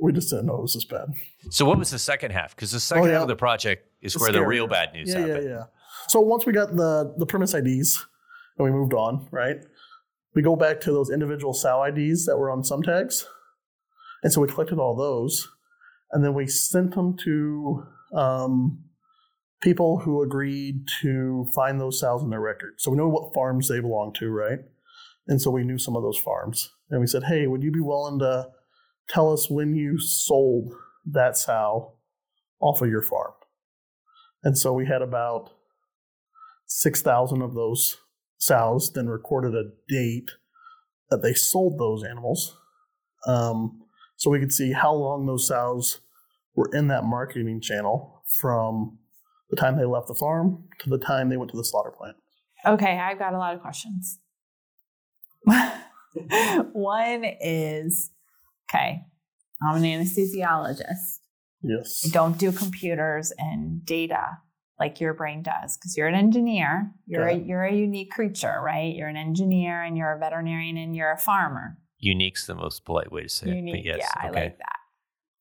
We 0.01 0.13
just 0.13 0.31
didn't 0.31 0.47
know 0.47 0.57
it 0.57 0.63
was 0.63 0.75
this 0.75 0.85
bad." 0.85 1.09
So 1.51 1.65
what 1.67 1.77
was 1.79 1.91
the 1.91 1.99
second 1.99 2.31
half? 2.31 2.55
Because 2.55 2.71
the 2.71 2.79
second 2.81 3.05
Oh, 3.05 3.07
yeah. 3.09 3.13
half 3.15 3.23
of 3.23 3.29
the 3.29 3.37
project 3.37 3.87
is 4.01 4.15
The 4.15 4.21
where 4.21 4.33
the 4.33 4.47
real 4.47 4.67
bad 4.69 4.93
news 4.95 5.09
Yeah, 5.11 5.19
happened. 5.19 5.45
yeah, 5.45 5.51
yeah. 5.51 5.65
So 6.09 6.21
once 6.21 6.47
we 6.47 6.53
got 6.53 6.75
the 6.77 7.13
the 7.19 7.27
premise 7.27 7.53
IDs 7.53 8.07
and 8.57 8.65
we 8.65 8.71
moved 8.71 8.95
on, 8.95 9.27
right? 9.33 9.57
We 10.35 10.41
go 10.41 10.57
back 10.57 10.81
to 10.83 10.93
those 10.93 11.11
individual 11.11 11.53
sow 11.53 11.83
IDs 11.83 12.25
that 12.27 12.39
were 12.39 12.49
on 12.51 12.63
some 12.65 12.83
tags, 12.83 13.27
and 14.23 14.33
so 14.33 14.41
we 14.41 14.49
collected 14.49 14.79
all 14.79 14.97
those, 14.97 15.49
and 16.13 16.25
then 16.25 16.33
we 16.33 16.47
sent 16.47 16.95
them 16.95 17.17
to 17.25 17.83
um, 18.15 18.85
people 19.63 19.99
who 19.99 20.23
agreed 20.23 20.87
to 21.01 21.47
find 21.55 21.81
those 21.81 22.01
sows 22.01 22.23
in 22.23 22.31
their 22.31 22.41
record. 22.41 22.75
So 22.79 22.91
we 22.91 22.97
know 22.97 23.09
what 23.09 23.33
farms 23.33 23.69
they 23.69 23.81
belong 23.81 24.13
to, 24.15 24.29
right? 24.29 24.59
And 25.29 25.41
so 25.41 25.51
we 25.51 25.65
knew 25.65 25.79
some 25.79 25.97
of 25.97 26.03
those 26.03 26.19
farms, 26.19 26.71
and 26.91 27.01
we 27.01 27.07
said, 27.07 27.25
"Hey, 27.25 27.47
would 27.47 27.63
you 27.63 27.71
be 27.71 27.81
willing 27.81 28.19
to 28.19 28.51
tell 29.09 29.33
us 29.33 29.49
when 29.49 29.75
you 29.75 29.99
sold 29.99 30.75
that 31.07 31.37
sow 31.37 31.95
off 32.61 32.83
of 32.83 32.91
your 32.91 33.03
farm?" 33.03 33.33
And 34.43 34.59
so 34.59 34.73
we 34.73 34.87
had 34.87 35.01
about 35.01 35.51
6,000 36.67 37.43
of 37.43 37.55
those 37.55 37.99
sows, 38.39 38.93
then 38.93 39.09
recorded 39.09 39.55
a 39.55 39.71
date 39.89 40.31
that 41.11 41.23
they 41.23 41.35
sold 41.35 41.79
those 41.79 42.03
animals. 42.03 42.59
Um, 43.27 43.83
so 44.17 44.31
we 44.31 44.41
could 44.41 44.53
see 44.53 44.73
how 44.73 44.93
long 44.93 45.27
those 45.27 45.47
sows 45.47 46.01
were 46.57 46.71
in 46.73 46.89
that 46.89 47.05
marketing 47.05 47.61
channel 47.61 48.25
from 48.41 48.99
the 49.53 49.57
time 49.61 49.77
they 49.77 49.85
left 49.85 50.09
the 50.09 50.15
farm 50.15 50.65
to 50.81 50.89
the 50.89 50.99
time 50.99 51.29
they 51.29 51.37
went 51.37 51.51
to 51.51 51.57
the 51.57 51.65
slaughter 51.65 51.91
plant. 51.91 52.17
Okay, 52.67 52.99
I've 52.99 53.19
got 53.19 53.35
a 53.35 53.39
lot 53.39 53.55
of 53.55 53.61
questions. 53.61 54.19
One 56.73 57.25
is 57.25 58.11
okay, 58.71 59.03
I'm 59.63 59.77
an 59.77 59.83
anesthesiologist. 59.83 61.19
Yes. 61.63 62.05
I 62.07 62.11
don't 62.11 62.39
do 62.39 62.51
computers 62.51 63.33
and 63.39 63.85
data 63.85 64.39
like 64.81 65.01
your 65.01 65.15
brain 65.15 65.43
does 65.43 65.77
because 65.77 65.97
you're 65.97 66.09
an 66.09 66.15
engineer. 66.15 66.91
You're 67.07 67.29
a, 67.29 67.35
you're 67.35 67.63
a 67.63 67.73
unique 67.73 68.11
creature, 68.11 68.61
right? 68.65 68.93
You're 68.95 69.09
an 69.09 69.17
engineer 69.17 69.83
and 69.83 69.97
you're 69.97 70.13
a 70.13 70.19
veterinarian 70.19 70.77
and 70.77 70.97
you're 70.97 71.13
a 71.13 71.19
farmer. 71.19 71.77
Unique's 71.99 72.47
the 72.47 72.55
most 72.55 72.85
polite 72.85 73.13
way 73.13 73.23
to 73.23 73.29
say 73.29 73.49
Unique. 73.49 73.75
it. 73.75 73.79
But 73.79 73.85
yes, 73.85 73.99
yeah, 74.01 74.23
I 74.23 74.31
like 74.31 74.59
that. 74.59 74.77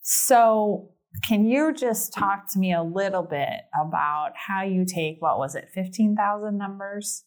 So, 0.02 0.90
can 1.28 1.46
you 1.46 1.74
just 1.74 2.14
talk 2.14 2.52
to 2.54 2.60
me 2.60 2.74
a 2.74 2.84
little 2.84 3.24
bit 3.24 3.62
about 3.80 4.32
how 4.36 4.64
you 4.64 4.86
take 4.86 5.18
what 5.20 5.38
was 5.38 5.56
it, 5.56 5.70
fifteen 5.74 6.16
thousand 6.16 6.58
numbers, 6.58 7.26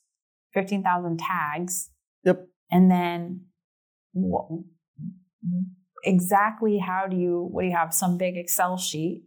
fifteen 0.53 0.83
thousand 0.83 1.19
tags, 1.19 1.91
Yep. 2.25 2.47
and 2.71 2.91
then 2.91 3.43
what, 4.13 4.49
exactly 6.03 6.79
how 6.79 7.07
do 7.07 7.17
you 7.17 7.49
what 7.51 7.63
do 7.63 7.69
you 7.69 7.77
have 7.77 7.93
some 7.95 8.17
big 8.19 8.37
excel 8.37 8.77
sheet? 8.77 9.25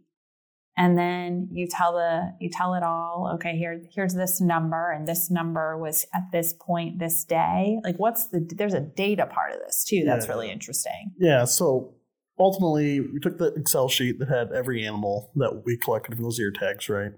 And 0.80 0.96
then 0.96 1.48
you 1.50 1.66
tell 1.68 1.92
the 1.92 2.34
you 2.40 2.50
tell 2.52 2.74
it 2.74 2.82
all 2.84 3.32
okay 3.34 3.56
here 3.56 3.80
here's 3.92 4.14
this 4.14 4.40
number 4.40 4.90
and 4.92 5.08
this 5.08 5.28
number 5.30 5.76
was 5.76 6.06
at 6.14 6.30
this 6.32 6.52
point 6.60 6.98
this 7.00 7.24
day. 7.24 7.78
Like 7.82 7.96
what's 7.96 8.28
the 8.28 8.48
there's 8.56 8.74
a 8.74 8.80
data 8.80 9.26
part 9.26 9.52
of 9.52 9.58
this 9.66 9.84
too 9.84 10.04
that's 10.06 10.26
Yeah. 10.26 10.32
really 10.32 10.50
interesting. 10.50 11.12
Yeah, 11.18 11.44
so 11.46 11.94
ultimately, 12.38 13.00
we 13.00 13.20
took 13.20 13.38
the 13.38 13.52
Excel 13.54 13.88
sheet 13.88 14.18
that 14.18 14.28
had 14.28 14.52
every 14.52 14.86
animal 14.86 15.30
that 15.36 15.62
we 15.64 15.76
collected 15.76 16.14
from 16.14 16.24
those 16.24 16.40
ear 16.40 16.50
tags, 16.50 16.88
right? 16.88 17.12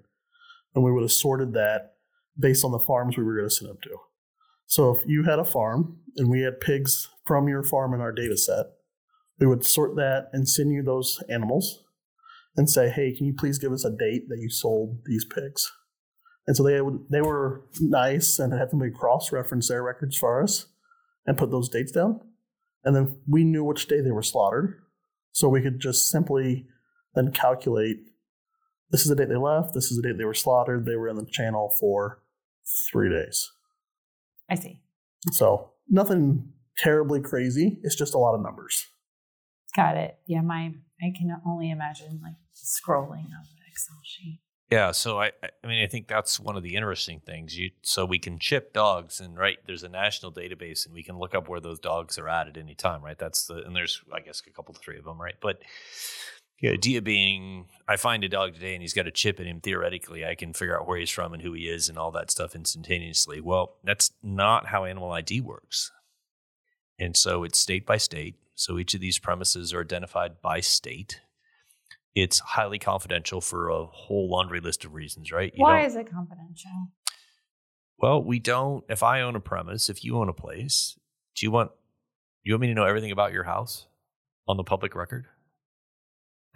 And 0.75 0.85
we 0.85 0.93
would 0.93 1.03
have 1.03 1.13
sorted 1.13 1.53
that 1.55 1.95
based 2.39 2.65
on 2.65 2.71
the 2.71 2.79
farms 2.79 3.17
we 3.17 3.25
were 3.25 3.37
going 3.37 3.49
to 3.49 3.55
send 3.55 3.71
them 3.71 3.79
to. 3.83 3.97
So 4.67 4.95
if 4.95 5.03
you 5.07 5.25
had 5.25 5.39
a 5.39 5.45
farm 5.45 5.99
and 6.17 6.31
we 6.31 6.43
had 6.43 6.61
pigs 6.61 7.09
from 7.27 7.49
your 7.49 7.63
farm 7.63 7.93
in 7.93 8.01
our 8.01 8.13
data 8.13 8.37
set, 8.37 8.67
we 9.39 9.47
would 9.47 9.65
sort 9.65 9.97
that 9.97 10.29
and 10.33 10.49
send 10.49 10.73
you 10.73 10.83
those 10.83 11.23
animals 11.29 11.83
and 12.57 12.71
say, 12.71 12.89
hey, 12.89 13.13
can 13.13 13.27
you 13.27 13.33
please 13.33 13.59
give 13.59 13.73
us 13.73 13.85
a 13.85 13.91
date 13.91 14.29
that 14.29 14.39
you 14.39 14.49
sold 14.49 14.99
these 15.07 15.25
pigs? 15.25 15.73
And 16.47 16.57
so 16.57 16.63
they 16.63 16.81
would 16.81 17.05
they 17.11 17.21
were 17.21 17.63
nice 17.81 18.39
and 18.39 18.53
had 18.53 18.71
somebody 18.71 18.91
cross 18.91 19.33
reference 19.33 19.69
their 19.69 19.83
records 19.83 20.17
for 20.17 20.43
us 20.43 20.67
and 21.27 21.39
put 21.39 21.51
those 21.51 21.69
dates 21.69 21.93
down. 21.93 22.21
And 22.85 22.97
then 22.97 23.19
we 23.29 23.45
knew 23.45 23.63
which 23.63 23.89
day 23.89 24.01
they 24.01 24.11
were 24.11 24.23
slaughtered. 24.23 24.81
So 25.33 25.49
we 25.49 25.63
could 25.63 25.81
just 25.81 26.11
simply 26.11 26.67
then 27.15 27.33
calculate 27.33 27.99
this 28.91 29.03
is 29.03 29.09
the 29.09 29.15
date 29.15 29.29
they 29.29 29.37
left, 29.37 29.73
this 29.73 29.91
is 29.91 29.97
the 29.97 30.03
date 30.03 30.19
they 30.19 30.25
were 30.25 30.35
slaughtered, 30.35 30.85
they 30.85 30.97
were 30.97 31.09
in 31.09 31.17
the 31.17 31.25
channel 31.31 31.75
for 31.79 32.23
three 32.93 33.09
days. 33.09 33.49
i 34.49 34.55
see 34.57 34.81
So 35.33 35.71
nothing 35.89 36.53
terribly 36.77 37.21
crazy. 37.21 37.79
It's 37.83 37.95
just 37.95 38.15
a 38.15 38.19
lot 38.19 38.35
of 38.35 38.43
numbers. 38.43 38.87
got 39.77 39.97
it 39.97 40.17
yeah 40.27 40.41
my 40.41 40.73
i 41.03 41.13
can 41.17 41.31
only 41.47 41.71
imagine 41.71 42.21
like 42.23 42.35
scrolling 42.55 43.27
on 43.39 43.45
the 43.55 43.63
excel 43.71 44.01
sheet 44.03 44.41
Yeah, 44.71 44.93
so 44.93 45.21
I, 45.21 45.33
I 45.65 45.67
mean, 45.67 45.83
I 45.83 45.89
think 45.89 46.07
that's 46.07 46.39
one 46.39 46.57
of 46.57 46.63
the 46.63 46.77
interesting 46.77 47.21
things. 47.27 47.59
You, 47.59 47.71
so 47.83 48.05
we 48.05 48.21
can 48.21 48.39
chip 48.39 48.73
dogs, 48.73 49.19
and 49.19 49.37
right, 49.37 49.59
there's 49.67 49.83
a 49.83 49.89
national 49.89 50.33
database, 50.33 50.87
and 50.87 50.95
we 50.95 51.03
can 51.03 51.19
look 51.19 51.35
up 51.35 51.49
where 51.49 51.59
those 51.59 51.81
dogs 51.81 52.19
are 52.19 52.29
at 52.29 52.47
at 52.47 52.57
any 52.57 52.77
time, 52.77 53.03
right? 53.03 53.19
That's 53.19 53.47
the, 53.47 53.65
and 53.65 53.75
there's, 53.75 54.01
I 54.15 54.21
guess, 54.21 54.41
a 54.47 54.51
couple, 54.51 54.73
three 54.75 54.97
of 54.97 55.05
them, 55.05 55.21
right? 55.21 55.35
But 55.41 55.63
the 56.61 56.69
idea 56.69 57.03
being, 57.03 57.67
I 57.89 57.97
find 57.97 58.23
a 58.23 58.29
dog 58.29 58.55
today, 58.55 58.75
and 58.75 58.83
he's 58.83 58.95
got 58.95 59.09
a 59.09 59.11
chip 59.11 59.41
in 59.41 59.47
him. 59.47 59.61
Theoretically, 59.61 60.25
I 60.25 60.37
can 60.37 60.53
figure 60.53 60.79
out 60.79 60.87
where 60.87 60.99
he's 60.99 61.11
from 61.11 61.35
and 61.35 61.43
who 61.43 61.53
he 61.53 61.63
is, 61.63 61.89
and 61.89 61.99
all 61.99 62.13
that 62.13 62.31
stuff 62.31 62.55
instantaneously. 62.55 63.41
Well, 63.41 63.75
that's 63.83 64.13
not 64.23 64.67
how 64.67 64.85
animal 64.85 65.11
ID 65.11 65.41
works, 65.41 65.91
and 66.97 67.17
so 67.17 67.43
it's 67.43 67.59
state 67.59 67.85
by 67.85 67.97
state. 67.97 68.37
So 68.55 68.79
each 68.79 68.95
of 68.95 69.01
these 69.01 69.19
premises 69.19 69.75
are 69.75 69.81
identified 69.81 70.41
by 70.41 70.61
state 70.61 71.23
it's 72.15 72.39
highly 72.41 72.79
confidential 72.79 73.41
for 73.41 73.69
a 73.69 73.85
whole 73.87 74.29
laundry 74.31 74.61
list 74.61 74.85
of 74.85 74.95
reasons, 74.95 75.31
right? 75.31 75.53
You 75.55 75.63
why 75.63 75.85
is 75.85 75.97
it 75.97 76.11
confidential 76.11 76.89
well, 78.01 78.23
we 78.23 78.39
don't. 78.39 78.83
If 78.89 79.03
I 79.03 79.21
own 79.21 79.37
a 79.37 79.41
premise, 79.41 79.91
if 79.91 80.03
you 80.03 80.17
own 80.17 80.29
a 80.31 80.33
place, 80.33 80.99
do 81.37 81.45
you 81.45 81.51
want 81.51 81.71
you 82.43 82.55
want 82.55 82.63
me 82.63 82.69
to 82.69 82.75
know 82.75 82.85
everything 82.85 83.11
about 83.13 83.33
your 83.33 83.45
house 83.45 83.87
on 84.49 84.57
the 84.57 84.65
public 84.65 84.95
record? 84.95 85.27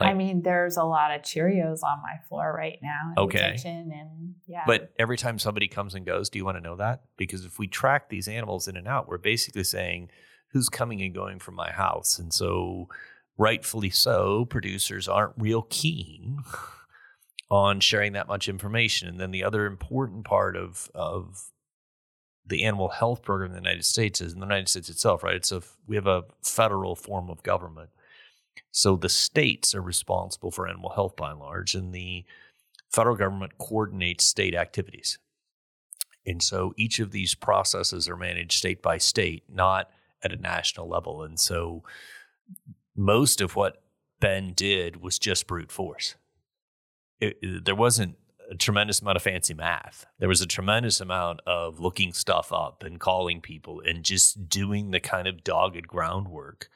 I 0.01 0.12
mean, 0.14 0.43
there's 0.43 0.77
a 0.77 0.83
lot 0.83 1.14
of 1.14 1.23
Cheerios 1.23 1.85
on 1.85 2.03
my 2.03 2.17
floor 2.29 2.53
right 2.57 2.79
now 2.83 3.12
in 3.17 3.23
Okay. 3.25 3.38
the 3.38 3.57
kitchen, 3.57 3.93
and 3.93 4.35
yeah. 4.47 4.64
But 4.67 4.93
every 4.99 5.17
time 5.17 5.38
somebody 5.38 5.69
comes 5.69 5.95
and 5.95 6.05
goes, 6.05 6.29
do 6.29 6.38
you 6.38 6.45
want 6.45 6.57
to 6.57 6.61
know 6.62 6.77
that? 6.77 7.05
Because 7.17 7.45
if 7.45 7.59
we 7.61 7.69
track 7.69 8.09
these 8.09 8.27
animals 8.27 8.67
in 8.67 8.77
and 8.77 8.88
out, 8.88 9.07
we're 9.07 9.19
basically 9.19 9.62
saying 9.64 10.09
who's 10.49 10.69
coming 10.69 11.01
and 11.01 11.14
going 11.14 11.38
from 11.38 11.55
my 11.55 11.71
house. 11.71 12.19
And 12.19 12.33
so, 12.33 12.88
rightfully 13.37 13.90
so, 13.90 14.44
producers 14.44 15.09
aren't 15.09 15.35
real 15.37 15.62
keen 15.62 16.38
on 17.51 17.81
sharing 17.81 18.12
that 18.12 18.29
much 18.29 18.49
information. 18.49 19.09
And 19.09 19.20
then 19.20 19.31
the 19.31 19.44
other 19.44 19.66
important 19.66 20.25
part 20.25 20.57
of, 20.57 20.90
of 20.94 21.51
the 22.47 22.64
animal 22.64 22.88
health 22.88 23.23
program 23.23 23.51
in 23.51 23.57
the 23.57 23.68
United 23.68 23.85
States 23.85 24.20
is 24.20 24.33
in 24.33 24.40
the 24.40 24.47
United 24.47 24.68
States 24.68 24.88
itself, 24.88 25.23
right? 25.23 25.37
It's 25.37 25.53
a 25.53 25.62
we 25.87 25.97
have 25.97 26.07
a 26.07 26.25
federal 26.42 26.94
form 26.94 27.31
of 27.31 27.42
government. 27.42 27.90
So 28.70 28.97
the 28.97 29.09
states 29.09 29.75
are 29.75 29.83
responsible 29.83 30.51
for 30.51 30.68
animal 30.68 30.90
health 30.90 31.16
by 31.16 31.31
and 31.31 31.40
large, 31.40 31.75
and 31.75 31.92
the 31.92 32.25
federal 32.92 33.16
government 33.16 33.59
coordinates 33.59 34.25
state 34.25 34.55
activities. 34.55 35.18
And 36.27 36.42
so 36.42 36.73
each 36.77 36.99
of 37.01 37.11
these 37.11 37.35
processes 37.35 38.09
are 38.09 38.16
managed 38.16 38.59
state 38.59 38.83
by 38.83 38.99
state, 38.99 39.44
not 39.49 39.90
at 40.23 40.33
a 40.33 40.37
national 40.37 40.88
level. 40.88 41.23
And 41.23 41.38
so 41.38 41.83
most 42.96 43.40
of 43.40 43.57
what 43.57 43.83
Ben 44.20 44.52
did 44.54 45.00
was 45.00 45.18
just 45.18 45.46
brute 45.46 45.72
force. 45.72 46.14
It, 47.20 47.38
it- 47.42 47.64
there 47.64 47.74
wasn't 47.74 48.16
a 48.50 48.54
tremendous 48.54 49.00
amount 49.00 49.16
of 49.16 49.22
fancy 49.22 49.54
math. 49.54 50.04
There 50.18 50.28
was 50.28 50.42
a 50.42 50.46
tremendous 50.46 51.00
amount 51.00 51.40
of 51.46 51.80
looking 51.80 52.12
stuff 52.12 52.52
up 52.52 52.83
and 52.83 53.00
calling 53.00 53.40
people 53.40 53.80
and 53.80 54.04
just 54.04 54.48
doing 54.50 54.90
the 54.90 55.00
kind 55.00 55.26
of 55.26 55.42
dogged 55.42 55.88
groundwork 55.88 56.68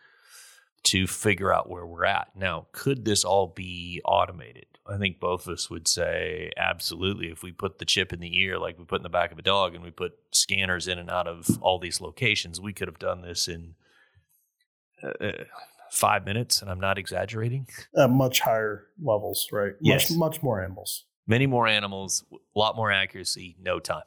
to 0.84 1.06
figure 1.06 1.52
out 1.52 1.68
where 1.68 1.86
we're 1.86 2.06
at. 2.06 2.28
Now, 2.34 2.68
could 2.72 3.04
this 3.04 3.22
all 3.22 3.48
be 3.54 4.00
automated? 4.06 4.64
I 4.86 4.96
think 4.96 5.20
both 5.20 5.46
of 5.46 5.52
us 5.52 5.68
would 5.68 5.86
say 5.86 6.50
absolutely. 6.56 7.26
If 7.28 7.42
we 7.42 7.52
put 7.52 7.78
the 7.78 7.84
chip 7.84 8.14
in 8.14 8.20
the 8.20 8.38
ear 8.40 8.58
like 8.58 8.78
we 8.78 8.84
put 8.86 9.00
in 9.00 9.02
the 9.02 9.10
back 9.10 9.30
of 9.30 9.38
a 9.38 9.42
dog 9.42 9.74
and 9.74 9.84
we 9.84 9.90
put 9.90 10.12
scanners 10.32 10.88
in 10.88 10.98
and 10.98 11.10
out 11.10 11.26
of 11.28 11.58
all 11.60 11.78
these 11.78 12.00
locations, 12.00 12.62
we 12.62 12.72
could 12.72 12.88
have 12.88 12.98
done 12.98 13.20
this 13.20 13.46
in 13.46 13.74
uh, 15.02 15.08
uh, 15.22 15.44
five 15.90 16.24
minutes, 16.24 16.62
and 16.62 16.70
I'm 16.70 16.80
not 16.80 16.98
exaggerating. 16.98 17.66
At 17.96 18.10
much 18.10 18.40
higher 18.40 18.86
levels, 19.02 19.48
right? 19.52 19.72
Yes. 19.80 20.10
Much, 20.10 20.18
much 20.18 20.42
more 20.42 20.62
animals. 20.62 21.04
Many 21.26 21.46
more 21.46 21.66
animals, 21.66 22.24
a 22.32 22.58
lot 22.58 22.76
more 22.76 22.90
accuracy, 22.90 23.56
no 23.60 23.78
time. 23.78 24.04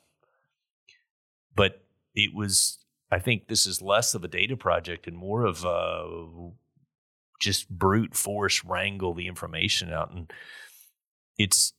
But 1.55 1.83
it 2.15 2.33
was, 2.33 2.79
I 3.11 3.19
think 3.19 3.47
this 3.47 3.67
is 3.67 3.81
less 3.81 4.15
of 4.15 4.23
a 4.23 4.27
data 4.27 4.57
project 4.57 5.05
and 5.05 5.15
more 5.15 5.45
of 5.45 5.63
a 5.63 6.51
just 7.39 7.69
brute 7.69 8.15
force 8.15 8.63
wrangle 8.63 9.13
the 9.13 9.27
information 9.27 9.91
out. 9.91 10.11
And 10.11 10.31
it's 11.37 11.73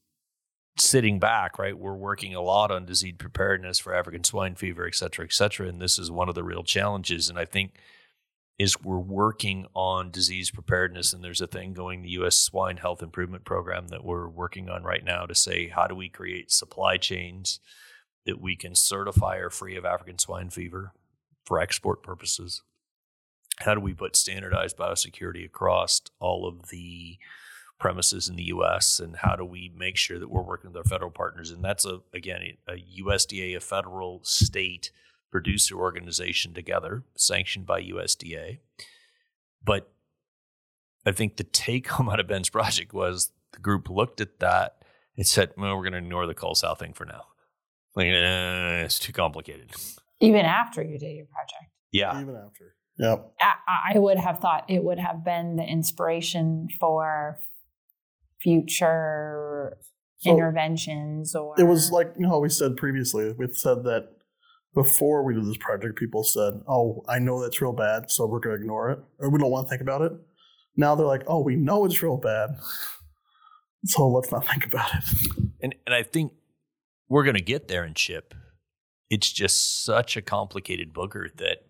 sitting 0.78 1.18
back, 1.18 1.58
right? 1.58 1.76
We're 1.76 1.94
working 1.94 2.34
a 2.34 2.40
lot 2.40 2.70
on 2.70 2.86
disease 2.86 3.14
preparedness 3.18 3.78
for 3.78 3.94
African 3.94 4.24
swine 4.24 4.54
fever, 4.54 4.86
et 4.86 4.94
cetera, 4.94 5.24
et 5.24 5.32
cetera. 5.32 5.68
And 5.68 5.80
this 5.80 5.98
is 5.98 6.10
one 6.10 6.28
of 6.28 6.34
the 6.34 6.44
real 6.44 6.62
challenges. 6.62 7.28
And 7.28 7.38
I 7.38 7.44
think 7.44 7.74
is 8.62 8.80
we're 8.80 8.96
working 8.96 9.66
on 9.74 10.10
disease 10.10 10.50
preparedness 10.50 11.12
and 11.12 11.24
there's 11.24 11.40
a 11.40 11.46
thing 11.48 11.72
going 11.72 12.00
the 12.00 12.10
US 12.10 12.38
swine 12.38 12.76
health 12.76 13.02
improvement 13.02 13.44
program 13.44 13.88
that 13.88 14.04
we're 14.04 14.28
working 14.28 14.68
on 14.68 14.84
right 14.84 15.04
now 15.04 15.26
to 15.26 15.34
say 15.34 15.66
how 15.66 15.88
do 15.88 15.96
we 15.96 16.08
create 16.08 16.52
supply 16.52 16.96
chains 16.96 17.58
that 18.24 18.40
we 18.40 18.54
can 18.54 18.76
certify 18.76 19.36
are 19.38 19.50
free 19.50 19.76
of 19.76 19.84
African 19.84 20.16
swine 20.16 20.48
fever 20.48 20.92
for 21.44 21.58
export 21.58 22.04
purposes? 22.04 22.62
How 23.58 23.74
do 23.74 23.80
we 23.80 23.94
put 23.94 24.14
standardized 24.14 24.76
biosecurity 24.76 25.44
across 25.44 26.00
all 26.20 26.46
of 26.46 26.68
the 26.68 27.18
premises 27.80 28.28
in 28.28 28.36
the 28.36 28.44
US 28.44 29.00
and 29.00 29.16
how 29.16 29.34
do 29.34 29.44
we 29.44 29.72
make 29.76 29.96
sure 29.96 30.20
that 30.20 30.30
we're 30.30 30.40
working 30.40 30.70
with 30.70 30.76
our 30.76 30.84
federal 30.84 31.10
partners? 31.10 31.50
And 31.50 31.64
that's 31.64 31.84
a 31.84 32.00
again 32.14 32.42
a 32.68 32.84
USDA 33.02 33.56
a 33.56 33.60
federal 33.60 34.20
state 34.22 34.92
producer 35.32 35.74
organization 35.76 36.54
together 36.54 37.02
sanctioned 37.16 37.66
by 37.66 37.82
USDA 37.82 38.58
but 39.64 39.90
I 41.04 41.10
think 41.12 41.36
the 41.36 41.44
take 41.44 41.88
home 41.88 42.08
out 42.08 42.20
of 42.20 42.28
Ben's 42.28 42.48
project 42.50 42.92
was 42.92 43.32
the 43.52 43.58
group 43.58 43.90
looked 43.90 44.20
at 44.20 44.38
that 44.38 44.76
and 45.16 45.26
said 45.26 45.50
well 45.56 45.76
we're 45.76 45.82
going 45.82 45.92
to 45.92 45.98
ignore 45.98 46.26
the 46.26 46.34
cull 46.34 46.54
sow 46.54 46.74
thing 46.74 46.92
for 46.92 47.04
now 47.04 47.22
like 47.96 48.06
eh, 48.06 48.84
it's 48.84 48.98
too 48.98 49.12
complicated 49.12 49.72
even 50.22 50.44
after 50.44 50.82
you 50.82 50.98
did 50.98 51.16
your 51.16 51.26
project, 51.26 51.70
yeah 51.90 52.20
Even 52.20 52.36
after. 52.36 52.76
Yep. 52.98 53.32
I, 53.40 53.94
I 53.94 53.98
would 53.98 54.18
have 54.18 54.38
thought 54.38 54.64
it 54.68 54.84
would 54.84 54.98
have 54.98 55.24
been 55.24 55.56
the 55.56 55.64
inspiration 55.64 56.68
for 56.78 57.38
future 58.40 59.78
So 60.18 60.30
interventions 60.30 61.34
or 61.34 61.54
it 61.58 61.64
was 61.64 61.90
like 61.90 62.12
you 62.16 62.22
know 62.22 62.30
how 62.30 62.38
we 62.38 62.48
said 62.48 62.76
previously. 62.76 63.32
We 63.32 63.48
said 63.52 63.84
that 63.84 64.10
before 64.74 65.22
we 65.22 65.34
did 65.34 65.46
this 65.46 65.58
project, 65.58 65.98
people 65.98 66.24
said, 66.24 66.62
"Oh, 66.66 67.04
I 67.08 67.18
know 67.18 67.40
that's 67.40 67.60
real 67.60 67.72
bad, 67.72 68.10
so 68.10 68.26
we're 68.26 68.40
going 68.40 68.56
to 68.56 68.62
ignore 68.62 68.90
it, 68.90 68.98
or 69.18 69.30
we 69.30 69.38
don't 69.38 69.50
want 69.50 69.66
to 69.66 69.70
think 69.70 69.82
about 69.82 70.02
it." 70.02 70.12
Now 70.76 70.94
they're 70.94 71.06
like, 71.06 71.24
"Oh, 71.26 71.40
we 71.40 71.56
know 71.56 71.84
it's 71.84 72.02
real 72.02 72.16
bad, 72.16 72.50
so 73.84 74.08
let's 74.08 74.32
not 74.32 74.46
think 74.46 74.66
about 74.66 74.94
it." 74.94 75.04
And 75.60 75.74
and 75.86 75.94
I 75.94 76.02
think 76.02 76.32
we're 77.08 77.24
going 77.24 77.36
to 77.36 77.42
get 77.42 77.68
there 77.68 77.84
in 77.84 77.94
SHIP. 77.94 78.34
It's 79.10 79.30
just 79.30 79.84
such 79.84 80.16
a 80.16 80.22
complicated 80.22 80.94
booger 80.94 81.36
that 81.36 81.66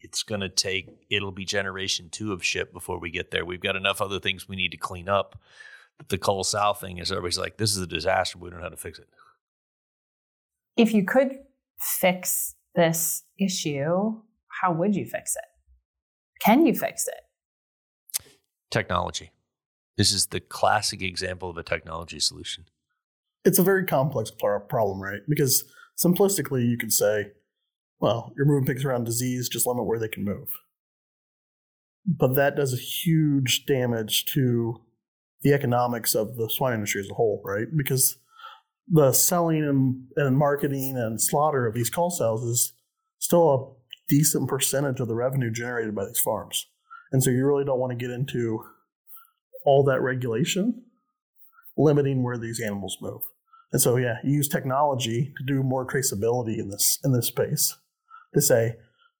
it's 0.00 0.22
going 0.22 0.40
to 0.40 0.48
take, 0.48 0.88
it'll 1.10 1.32
be 1.32 1.44
generation 1.44 2.08
two 2.10 2.32
of 2.32 2.44
ship 2.44 2.72
before 2.72 2.98
we 2.98 3.10
get 3.10 3.30
there. 3.30 3.44
We've 3.44 3.60
got 3.60 3.76
enough 3.76 4.00
other 4.00 4.20
things 4.20 4.48
we 4.48 4.56
need 4.56 4.70
to 4.70 4.76
clean 4.76 5.08
up. 5.08 5.38
But 5.98 6.08
the 6.08 6.18
cull 6.18 6.44
sow 6.44 6.72
thing 6.72 6.98
is 6.98 7.10
everybody's 7.10 7.38
like, 7.38 7.56
this 7.56 7.76
is 7.76 7.82
a 7.82 7.86
disaster. 7.86 8.38
We 8.38 8.50
don't 8.50 8.60
know 8.60 8.64
how 8.64 8.70
to 8.70 8.76
fix 8.76 8.98
it. 8.98 9.08
If 10.76 10.94
you 10.94 11.04
could 11.04 11.40
fix 11.80 12.54
this 12.74 13.24
issue, 13.38 14.20
how 14.60 14.72
would 14.72 14.94
you 14.94 15.04
fix 15.04 15.36
it? 15.36 15.44
Can 16.44 16.66
you 16.66 16.74
fix 16.74 17.06
it? 17.08 18.24
Technology. 18.70 19.30
This 19.96 20.12
is 20.12 20.26
the 20.26 20.40
classic 20.40 21.02
example 21.02 21.50
of 21.50 21.56
a 21.56 21.62
technology 21.62 22.20
solution. 22.20 22.66
It's 23.44 23.58
a 23.58 23.64
very 23.64 23.84
complex 23.84 24.30
problem, 24.30 25.00
right? 25.00 25.20
Because 25.28 25.64
simplistically, 25.98 26.68
you 26.68 26.76
could 26.76 26.92
say, 26.92 27.32
well, 28.00 28.32
you're 28.36 28.46
moving 28.46 28.66
pigs 28.66 28.84
around 28.84 29.04
disease, 29.04 29.48
just 29.48 29.66
limit 29.66 29.86
where 29.86 29.98
they 29.98 30.08
can 30.08 30.24
move. 30.24 30.50
But 32.06 32.34
that 32.34 32.56
does 32.56 32.72
a 32.72 32.76
huge 32.76 33.66
damage 33.66 34.24
to 34.26 34.80
the 35.42 35.52
economics 35.52 36.14
of 36.14 36.36
the 36.36 36.48
swine 36.48 36.74
industry 36.74 37.00
as 37.00 37.10
a 37.10 37.14
whole, 37.14 37.42
right? 37.44 37.66
Because 37.76 38.18
the 38.90 39.12
selling 39.12 39.64
and, 39.64 40.04
and 40.16 40.36
marketing 40.36 40.96
and 40.96 41.20
slaughter 41.20 41.66
of 41.66 41.74
these 41.74 41.90
cull 41.90 42.10
sows 42.10 42.42
is 42.42 42.72
still 43.18 43.50
a 43.50 43.78
decent 44.08 44.48
percentage 44.48 45.00
of 45.00 45.08
the 45.08 45.14
revenue 45.14 45.50
generated 45.50 45.94
by 45.94 46.06
these 46.06 46.20
farms. 46.20 46.66
And 47.12 47.22
so 47.22 47.30
you 47.30 47.46
really 47.46 47.64
don't 47.64 47.78
want 47.78 47.90
to 47.90 47.96
get 47.96 48.12
into 48.12 48.64
all 49.64 49.84
that 49.84 50.00
regulation 50.00 50.84
limiting 51.76 52.22
where 52.22 52.38
these 52.38 52.60
animals 52.60 52.98
move. 53.00 53.22
And 53.72 53.80
so 53.80 53.96
yeah, 53.96 54.16
you 54.24 54.32
use 54.32 54.48
technology 54.48 55.32
to 55.36 55.44
do 55.44 55.62
more 55.62 55.86
traceability 55.86 56.58
in 56.58 56.70
this 56.70 56.98
in 57.04 57.12
this 57.12 57.26
space 57.26 57.76
to 58.34 58.40
say, 58.40 58.76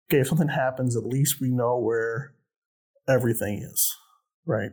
okay, 0.08 0.20
if 0.20 0.28
something 0.28 0.48
happens, 0.48 0.96
at 0.96 1.04
least 1.04 1.40
we 1.40 1.50
know 1.50 1.78
where 1.78 2.34
everything 3.08 3.62
is, 3.62 3.94
right? 4.46 4.70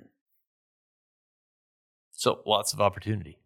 So 2.13 2.41
lots 2.45 2.73
of 2.73 2.79
opportunity. 2.79 3.37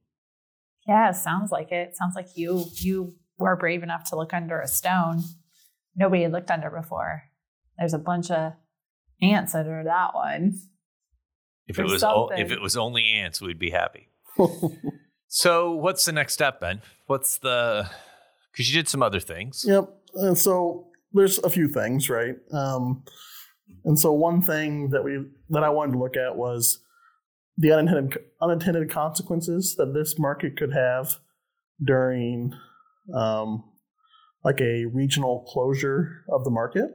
Yeah, 0.89 1.11
sounds 1.11 1.51
like 1.51 1.71
it. 1.71 1.95
Sounds 1.95 2.15
like 2.15 2.29
you 2.35 2.65
you 2.73 3.15
were 3.37 3.55
brave 3.55 3.83
enough 3.83 4.09
to 4.09 4.15
look 4.15 4.33
under 4.33 4.59
a 4.59 4.67
stone. 4.67 5.21
Nobody 5.95 6.23
had 6.23 6.31
looked 6.31 6.49
under 6.49 6.69
before. 6.69 7.23
There's 7.77 7.93
a 7.93 7.99
bunch 7.99 8.31
of 8.31 8.53
ants 9.21 9.53
under 9.53 9.83
that 9.83 10.15
one. 10.15 10.59
If 11.67 11.77
it 11.77 11.83
was 11.83 12.03
o- 12.03 12.31
if 12.35 12.51
it 12.51 12.59
was 12.59 12.75
only 12.75 13.05
ants, 13.05 13.39
we'd 13.39 13.59
be 13.59 13.69
happy. 13.69 14.09
so, 15.27 15.73
what's 15.73 16.05
the 16.05 16.11
next 16.11 16.33
step, 16.33 16.59
Ben? 16.59 16.81
What's 17.05 17.37
the 17.37 17.87
because 18.51 18.73
you 18.73 18.81
did 18.81 18.89
some 18.89 19.03
other 19.03 19.19
things. 19.19 19.63
Yep. 19.67 19.89
And 20.15 20.37
so 20.37 20.87
there's 21.13 21.37
a 21.39 21.49
few 21.49 21.67
things, 21.67 22.09
right? 22.09 22.35
Um, 22.51 23.03
and 23.85 23.99
so 23.99 24.11
one 24.11 24.41
thing 24.41 24.89
that 24.89 25.03
we 25.03 25.23
that 25.51 25.63
I 25.63 25.69
wanted 25.69 25.93
to 25.93 25.99
look 25.99 26.17
at 26.17 26.35
was 26.35 26.79
the 27.59 27.73
unintended 27.73 28.17
unintended 28.41 28.89
consequences 28.89 29.75
that 29.77 29.93
this 29.93 30.17
market 30.17 30.57
could 30.57 30.73
have 30.73 31.17
during 31.83 32.53
um, 33.13 33.63
like 34.43 34.61
a 34.61 34.85
regional 34.85 35.45
closure 35.47 36.23
of 36.29 36.45
the 36.45 36.49
market. 36.49 36.89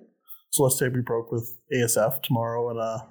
So 0.51 0.63
let's 0.63 0.79
say 0.79 0.89
we 0.89 1.01
broke 1.01 1.31
with 1.31 1.55
ASF 1.73 2.23
tomorrow 2.23 2.71
in 2.71 2.79
a 2.79 3.09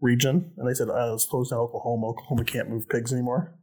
region, 0.00 0.52
and 0.56 0.68
they 0.68 0.74
said, 0.74 0.88
oh, 0.88 1.10
"Let's 1.10 1.26
close 1.26 1.50
down 1.50 1.58
Oklahoma. 1.58 2.08
Oklahoma 2.08 2.44
can't 2.44 2.70
move 2.70 2.88
pigs 2.88 3.12
anymore." 3.12 3.58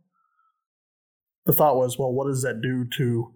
The 1.46 1.54
thought 1.54 1.78
was, 1.78 1.98
well, 1.98 2.12
what 2.12 2.28
does 2.28 2.44
that 2.44 2.62
do 2.62 2.86
to 2.98 3.34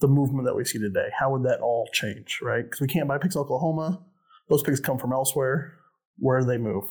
the 0.00 0.08
movement 0.08 0.46
that 0.46 0.54
we 0.54 0.64
see 0.64 0.78
today? 0.78 1.08
How 1.18 1.32
would 1.32 1.44
that 1.44 1.60
all 1.60 1.88
change, 1.92 2.38
right? 2.42 2.62
Because 2.62 2.80
we 2.80 2.86
can't 2.86 3.08
buy 3.08 3.18
pigs 3.18 3.34
in 3.34 3.40
Oklahoma. 3.40 4.04
Those 4.48 4.62
pigs 4.62 4.78
come 4.78 4.98
from 4.98 5.12
elsewhere. 5.12 5.74
Where 6.18 6.40
do 6.40 6.46
they 6.46 6.58
move? 6.58 6.84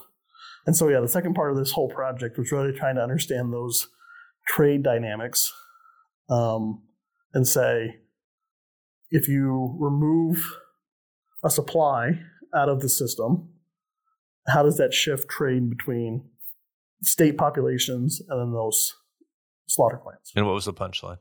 And 0.68 0.76
so, 0.76 0.90
yeah, 0.90 1.00
the 1.00 1.08
second 1.08 1.34
part 1.34 1.50
of 1.50 1.58
this 1.58 1.72
whole 1.72 1.90
project 1.90 2.38
was 2.38 2.52
really 2.52 2.74
trying 2.74 2.96
to 2.96 3.02
understand 3.02 3.54
those 3.54 3.88
trade 4.48 4.84
dynamics 4.84 5.52
um, 6.30 6.84
and 7.34 7.48
say, 7.48 7.96
if 9.10 9.30
you 9.30 9.78
remove 9.80 10.54
a 11.44 11.50
supply 11.50 12.20
out 12.54 12.68
of 12.68 12.82
the 12.82 12.90
system, 12.90 13.48
how 14.48 14.62
does 14.62 14.76
that 14.78 14.94
shift 14.94 15.30
trade 15.30 15.70
between 15.70 16.26
state 17.02 17.38
populations 17.38 18.22
and 18.28 18.40
then 18.40 18.52
those 18.52 18.94
slaughter 19.68 19.98
plants? 19.98 20.34
And 20.36 20.46
what 20.46 20.56
was 20.56 20.66
the 20.66 20.74
punchline? 20.74 21.20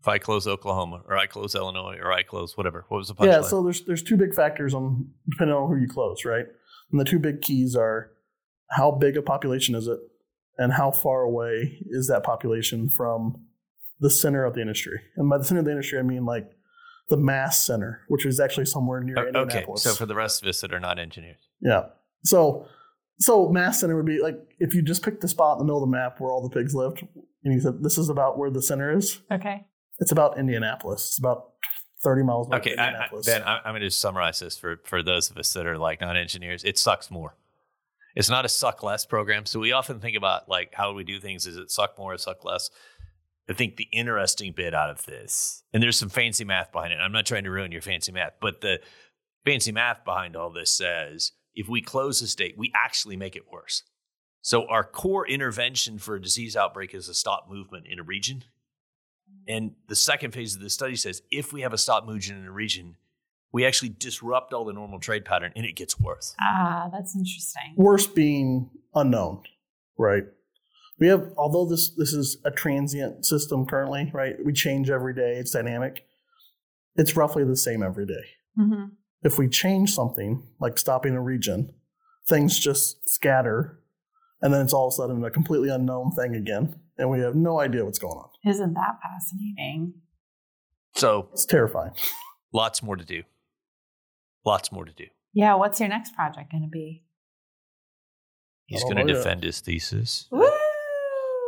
If 0.00 0.08
I 0.08 0.18
close 0.18 0.46
Oklahoma 0.46 1.02
or 1.06 1.18
I 1.18 1.26
close 1.26 1.54
Illinois 1.54 1.98
or 2.00 2.12
I 2.12 2.22
close 2.22 2.56
whatever, 2.56 2.86
what 2.88 2.98
was 2.98 3.08
the 3.08 3.14
punchline? 3.14 3.26
Yeah, 3.26 3.40
so 3.42 3.62
there's 3.62 3.82
there's 3.84 4.02
two 4.02 4.16
big 4.18 4.34
factors 4.34 4.72
on 4.72 5.10
depending 5.30 5.56
on 5.56 5.68
who 5.68 5.80
you 5.80 5.88
close, 5.88 6.24
right? 6.24 6.46
And 6.90 7.00
the 7.00 7.04
two 7.04 7.18
big 7.18 7.40
keys 7.40 7.74
are 7.74 8.10
how 8.70 8.90
big 8.90 9.16
a 9.16 9.22
population 9.22 9.74
is 9.74 9.86
it? 9.86 9.98
And 10.56 10.72
how 10.72 10.90
far 10.92 11.22
away 11.22 11.78
is 11.90 12.06
that 12.08 12.22
population 12.22 12.88
from 12.88 13.46
the 14.00 14.10
center 14.10 14.44
of 14.44 14.54
the 14.54 14.60
industry? 14.60 15.00
And 15.16 15.28
by 15.28 15.38
the 15.38 15.44
center 15.44 15.60
of 15.60 15.66
the 15.66 15.72
industry 15.72 15.98
i 15.98 16.02
mean 16.02 16.24
like 16.24 16.50
the 17.08 17.16
mass 17.16 17.66
center 17.66 18.00
which 18.08 18.24
is 18.24 18.40
actually 18.40 18.66
somewhere 18.66 19.02
near 19.02 19.16
okay. 19.18 19.28
Indianapolis. 19.28 19.82
So 19.82 19.94
for 19.94 20.06
the 20.06 20.14
rest 20.14 20.42
of 20.42 20.48
us 20.48 20.60
that 20.60 20.72
are 20.72 20.80
not 20.80 20.98
engineers. 20.98 21.48
Yeah. 21.60 21.86
So 22.24 22.66
so 23.18 23.48
mass 23.48 23.80
center 23.80 23.96
would 23.96 24.06
be 24.06 24.20
like 24.20 24.36
if 24.58 24.74
you 24.74 24.82
just 24.82 25.02
picked 25.02 25.20
the 25.20 25.28
spot 25.28 25.56
in 25.56 25.58
the 25.58 25.64
middle 25.64 25.82
of 25.82 25.88
the 25.88 25.96
map 25.96 26.20
where 26.20 26.30
all 26.30 26.46
the 26.46 26.54
pigs 26.54 26.74
lived 26.74 27.06
and 27.44 27.54
you 27.54 27.60
said 27.60 27.82
this 27.82 27.98
is 27.98 28.08
about 28.08 28.38
where 28.38 28.50
the 28.50 28.62
center 28.62 28.96
is 28.96 29.20
okay. 29.30 29.66
it's 30.00 30.12
about 30.12 30.38
indianapolis. 30.38 31.08
It's 31.08 31.18
about 31.18 31.50
30 32.02 32.22
miles 32.22 32.48
north 32.48 32.60
okay 32.60 32.76
I, 32.76 32.88
I, 32.88 33.08
ben 33.24 33.42
I, 33.42 33.60
i'm 33.64 33.72
going 33.72 33.80
to 33.80 33.90
summarize 33.90 34.40
this 34.40 34.58
for 34.58 34.78
for 34.84 35.02
those 35.02 35.30
of 35.30 35.38
us 35.38 35.52
that 35.54 35.66
are 35.66 35.78
like 35.78 36.00
not 36.00 36.16
engineers. 36.16 36.64
It 36.64 36.78
sucks 36.78 37.10
more 37.10 37.36
it's 38.14 38.30
not 38.30 38.44
a 38.44 38.48
suck 38.48 38.82
less 38.82 39.04
program. 39.04 39.46
So 39.46 39.60
we 39.60 39.72
often 39.72 40.00
think 40.00 40.16
about 40.16 40.48
like 40.48 40.74
how 40.74 40.90
do 40.90 40.94
we 40.94 41.04
do 41.04 41.20
things. 41.20 41.46
Is 41.46 41.56
it 41.56 41.70
suck 41.70 41.98
more 41.98 42.14
or 42.14 42.18
suck 42.18 42.44
less? 42.44 42.70
I 43.48 43.52
think 43.52 43.76
the 43.76 43.88
interesting 43.92 44.52
bit 44.52 44.74
out 44.74 44.88
of 44.88 45.04
this, 45.04 45.64
and 45.72 45.82
there's 45.82 45.98
some 45.98 46.08
fancy 46.08 46.44
math 46.44 46.72
behind 46.72 46.92
it. 46.92 46.96
I'm 46.96 47.12
not 47.12 47.26
trying 47.26 47.44
to 47.44 47.50
ruin 47.50 47.72
your 47.72 47.82
fancy 47.82 48.10
math, 48.10 48.34
but 48.40 48.62
the 48.62 48.80
fancy 49.44 49.70
math 49.70 50.04
behind 50.04 50.34
all 50.34 50.50
this 50.50 50.70
says 50.70 51.32
if 51.54 51.68
we 51.68 51.82
close 51.82 52.20
the 52.20 52.26
state, 52.26 52.56
we 52.56 52.72
actually 52.74 53.16
make 53.16 53.36
it 53.36 53.52
worse. 53.52 53.82
So 54.40 54.66
our 54.66 54.84
core 54.84 55.26
intervention 55.26 55.98
for 55.98 56.16
a 56.16 56.22
disease 56.22 56.56
outbreak 56.56 56.94
is 56.94 57.08
a 57.08 57.14
stop 57.14 57.46
movement 57.48 57.86
in 57.86 57.98
a 57.98 58.02
region. 58.02 58.44
And 59.48 59.72
the 59.88 59.96
second 59.96 60.32
phase 60.32 60.54
of 60.54 60.60
the 60.60 60.70
study 60.70 60.96
says 60.96 61.22
if 61.30 61.52
we 61.52 61.62
have 61.62 61.72
a 61.72 61.78
stop 61.78 62.06
movement 62.06 62.40
in 62.40 62.46
a 62.46 62.52
region, 62.52 62.96
we 63.54 63.64
actually 63.64 63.90
disrupt 63.90 64.52
all 64.52 64.64
the 64.64 64.72
normal 64.72 64.98
trade 64.98 65.24
pattern 65.24 65.52
and 65.54 65.64
it 65.64 65.76
gets 65.76 65.98
worse. 65.98 66.34
Ah, 66.40 66.90
that's 66.92 67.14
interesting. 67.14 67.74
Worse 67.76 68.04
being 68.08 68.68
unknown, 68.96 69.44
right? 69.96 70.24
We 70.98 71.06
have, 71.06 71.32
although 71.38 71.64
this 71.64 71.94
this 71.96 72.12
is 72.12 72.36
a 72.44 72.50
transient 72.50 73.24
system 73.24 73.64
currently, 73.64 74.10
right? 74.12 74.34
We 74.44 74.52
change 74.52 74.90
every 74.90 75.14
day. 75.14 75.36
It's 75.36 75.52
dynamic. 75.52 76.04
It's 76.96 77.14
roughly 77.14 77.44
the 77.44 77.56
same 77.56 77.82
every 77.84 78.06
day. 78.06 78.24
Mm-hmm. 78.58 78.86
If 79.22 79.38
we 79.38 79.48
change 79.48 79.94
something, 79.94 80.42
like 80.60 80.76
stopping 80.76 81.14
a 81.14 81.22
region, 81.22 81.74
things 82.28 82.58
just 82.58 83.08
scatter, 83.08 83.80
and 84.42 84.52
then 84.52 84.62
it's 84.62 84.72
all 84.72 84.88
of 84.88 84.94
a 84.94 84.96
sudden 84.96 85.24
a 85.24 85.30
completely 85.30 85.68
unknown 85.68 86.10
thing 86.10 86.34
again, 86.34 86.74
and 86.98 87.08
we 87.08 87.20
have 87.20 87.36
no 87.36 87.60
idea 87.60 87.84
what's 87.84 88.00
going 88.00 88.18
on. 88.18 88.30
Isn't 88.44 88.74
that 88.74 88.98
fascinating? 89.00 89.94
So 90.96 91.28
it's 91.32 91.46
terrifying. 91.46 91.92
Lots 92.52 92.82
more 92.82 92.96
to 92.96 93.04
do 93.04 93.22
lots 94.44 94.72
more 94.72 94.84
to 94.84 94.92
do. 94.92 95.06
Yeah. 95.32 95.54
What's 95.54 95.80
your 95.80 95.88
next 95.88 96.14
project 96.14 96.50
going 96.50 96.62
to 96.62 96.68
be? 96.68 97.02
He's 98.66 98.82
oh, 98.84 98.90
going 98.90 99.06
to 99.06 99.12
defend 99.12 99.42
his 99.42 99.60
thesis. 99.60 100.26
Woo! 100.30 100.48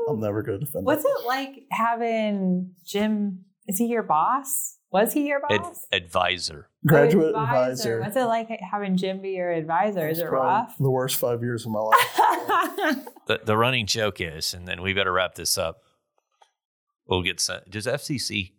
I'm 0.08 0.20
never 0.20 0.42
going 0.42 0.60
to 0.60 0.66
defend 0.66 0.84
What's 0.84 1.04
it. 1.04 1.08
it 1.08 1.26
like 1.26 1.64
having 1.70 2.72
Jim? 2.84 3.44
Is 3.66 3.78
he 3.78 3.86
your 3.86 4.02
boss? 4.02 4.78
Was 4.92 5.12
he 5.12 5.26
your 5.26 5.40
boss? 5.40 5.86
Ad- 5.92 6.02
advisor. 6.02 6.68
Graduate 6.86 7.32
oh, 7.34 7.42
advisor. 7.42 7.70
advisor. 7.98 8.00
What's 8.00 8.16
it 8.16 8.24
like 8.24 8.60
having 8.70 8.96
Jim 8.96 9.20
be 9.20 9.30
your 9.30 9.50
advisor? 9.50 10.08
Is 10.08 10.20
it 10.20 10.30
rough? 10.30 10.76
The 10.78 10.90
worst 10.90 11.16
five 11.16 11.42
years 11.42 11.66
of 11.66 11.72
my 11.72 11.80
life. 11.80 11.98
the, 13.26 13.40
the 13.44 13.56
running 13.56 13.86
joke 13.86 14.20
is, 14.20 14.54
and 14.54 14.68
then 14.68 14.82
we 14.82 14.92
better 14.92 15.12
wrap 15.12 15.34
this 15.34 15.58
up. 15.58 15.82
We'll 17.08 17.22
get 17.22 17.40
sent. 17.40 17.70
Does 17.70 17.86
FCC? 17.86 18.52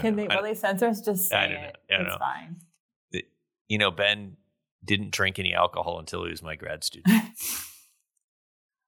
Can 0.00 0.16
know. 0.16 0.26
they? 0.26 0.34
Will 0.34 0.42
they 0.42 0.54
censor 0.54 0.86
us? 0.86 1.00
Just 1.00 1.28
say 1.28 1.36
I 1.36 1.48
don't 1.48 1.62
know. 1.62 1.68
it. 1.68 1.76
I 1.90 1.96
don't 1.96 2.06
it's 2.06 2.14
know. 2.14 2.18
fine 2.18 2.56
you 3.68 3.78
know, 3.78 3.90
Ben 3.90 4.36
didn't 4.84 5.10
drink 5.10 5.38
any 5.38 5.54
alcohol 5.54 5.98
until 5.98 6.24
he 6.24 6.30
was 6.30 6.42
my 6.42 6.54
grad 6.56 6.84
student. 6.84 7.22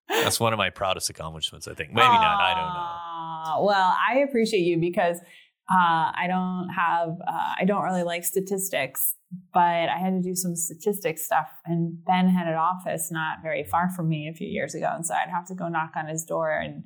That's 0.08 0.40
one 0.40 0.52
of 0.52 0.58
my 0.58 0.70
proudest 0.70 1.10
accomplishments, 1.10 1.68
I 1.68 1.74
think. 1.74 1.90
Maybe 1.90 2.06
not. 2.06 2.40
I 2.40 2.54
don't 2.54 2.74
know. 2.74 3.64
Well, 3.66 3.96
I 4.08 4.18
appreciate 4.20 4.60
you 4.60 4.78
because 4.78 5.18
uh, 5.70 6.12
I 6.14 6.26
don't 6.28 6.68
have, 6.70 7.10
uh, 7.26 7.54
I 7.58 7.64
don't 7.66 7.82
really 7.82 8.02
like 8.02 8.24
statistics, 8.24 9.14
but 9.52 9.60
I 9.88 9.98
had 9.98 10.14
to 10.14 10.22
do 10.22 10.34
some 10.34 10.56
statistics 10.56 11.24
stuff. 11.24 11.50
And 11.66 12.02
Ben 12.04 12.28
had 12.28 12.48
an 12.48 12.54
office 12.54 13.10
not 13.10 13.38
very 13.42 13.64
far 13.64 13.90
from 13.90 14.08
me 14.08 14.28
a 14.28 14.34
few 14.34 14.48
years 14.48 14.74
ago. 14.74 14.90
And 14.94 15.04
so 15.04 15.14
I'd 15.14 15.30
have 15.30 15.46
to 15.48 15.54
go 15.54 15.68
knock 15.68 15.92
on 15.96 16.06
his 16.06 16.24
door 16.24 16.50
and 16.50 16.84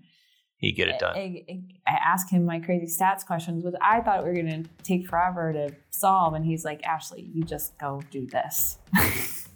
He 0.62 0.70
get 0.70 0.87
it 0.88 1.01
done. 1.01 1.16
I, 1.16 1.44
I, 1.51 1.61
I 1.88 1.92
ask 2.07 2.31
him 2.31 2.44
my 2.44 2.61
crazy 2.61 2.87
stats 2.87 3.27
questions, 3.27 3.64
which 3.64 3.75
I 3.83 4.01
thought 4.01 4.22
we 4.22 4.31
were 4.31 4.35
going 4.37 4.62
to 4.62 4.70
take 4.85 5.09
forever 5.09 5.53
to 5.53 5.75
solve. 5.90 6.35
And 6.35 6.44
he's 6.46 6.64
like, 6.64 6.85
Ashley, 6.85 7.29
you 7.35 7.42
just 7.42 7.77
go 7.79 8.01
do 8.12 8.27
this. 8.29 8.79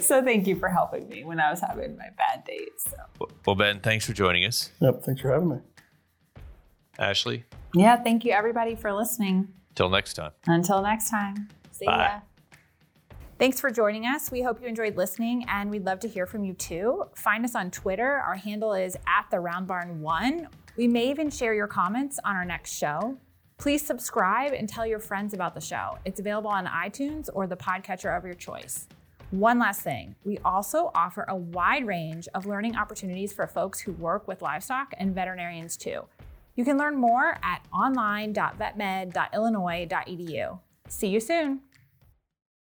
so 0.00 0.24
thank 0.24 0.46
you 0.46 0.56
for 0.56 0.68
helping 0.70 1.10
me 1.10 1.24
when 1.24 1.38
I 1.40 1.50
was 1.50 1.60
having 1.60 1.98
my 1.98 2.08
bad 2.16 2.42
days. 2.46 2.70
So. 2.78 3.28
Well, 3.46 3.54
Ben, 3.54 3.80
thanks 3.80 4.06
for 4.06 4.14
joining 4.14 4.46
us. 4.46 4.70
Yep. 4.80 5.02
Thanks 5.04 5.20
for 5.20 5.30
having 5.30 5.50
me. 5.50 5.56
Ashley, 6.98 7.44
Yeah, 7.74 7.96
thank 8.02 8.24
you 8.24 8.32
everybody 8.32 8.76
for 8.76 8.92
listening. 8.94 9.48
till 9.74 9.90
next 9.90 10.14
time. 10.14 10.32
Until 10.46 10.80
next 10.80 11.10
time. 11.10 11.48
See 11.72 11.84
Bye. 11.84 12.12
ya. 12.14 12.20
Thanks 13.36 13.60
for 13.60 13.68
joining 13.68 14.06
us. 14.06 14.30
We 14.30 14.42
hope 14.42 14.62
you 14.62 14.68
enjoyed 14.68 14.96
listening 14.96 15.44
and 15.48 15.68
we'd 15.68 15.84
love 15.84 15.98
to 16.00 16.08
hear 16.08 16.24
from 16.24 16.44
you 16.44 16.54
too. 16.54 17.06
Find 17.16 17.44
us 17.44 17.56
on 17.56 17.72
Twitter. 17.72 18.20
Our 18.20 18.36
handle 18.36 18.74
is 18.74 18.96
at 19.08 19.26
the 19.30 19.40
Round 19.40 19.66
Barn 19.66 20.00
One. 20.00 20.46
We 20.76 20.86
may 20.86 21.10
even 21.10 21.30
share 21.30 21.52
your 21.52 21.66
comments 21.66 22.20
on 22.24 22.36
our 22.36 22.44
next 22.44 22.72
show. 22.72 23.18
Please 23.58 23.84
subscribe 23.84 24.52
and 24.52 24.68
tell 24.68 24.86
your 24.86 25.00
friends 25.00 25.34
about 25.34 25.54
the 25.54 25.60
show. 25.60 25.98
It's 26.04 26.20
available 26.20 26.50
on 26.50 26.66
iTunes 26.66 27.28
or 27.34 27.48
the 27.48 27.56
podcatcher 27.56 28.16
of 28.16 28.24
your 28.24 28.34
choice. 28.34 28.86
One 29.32 29.58
last 29.58 29.80
thing 29.80 30.14
we 30.24 30.38
also 30.44 30.92
offer 30.94 31.24
a 31.28 31.34
wide 31.34 31.88
range 31.88 32.28
of 32.34 32.46
learning 32.46 32.76
opportunities 32.76 33.32
for 33.32 33.48
folks 33.48 33.80
who 33.80 33.94
work 33.94 34.28
with 34.28 34.42
livestock 34.42 34.94
and 34.96 35.12
veterinarians 35.12 35.76
too. 35.76 36.02
You 36.54 36.64
can 36.64 36.78
learn 36.78 36.94
more 36.94 37.36
at 37.42 37.66
online.vetmed.illinois.edu. 37.72 40.58
See 40.86 41.08
you 41.08 41.18
soon. 41.18 41.62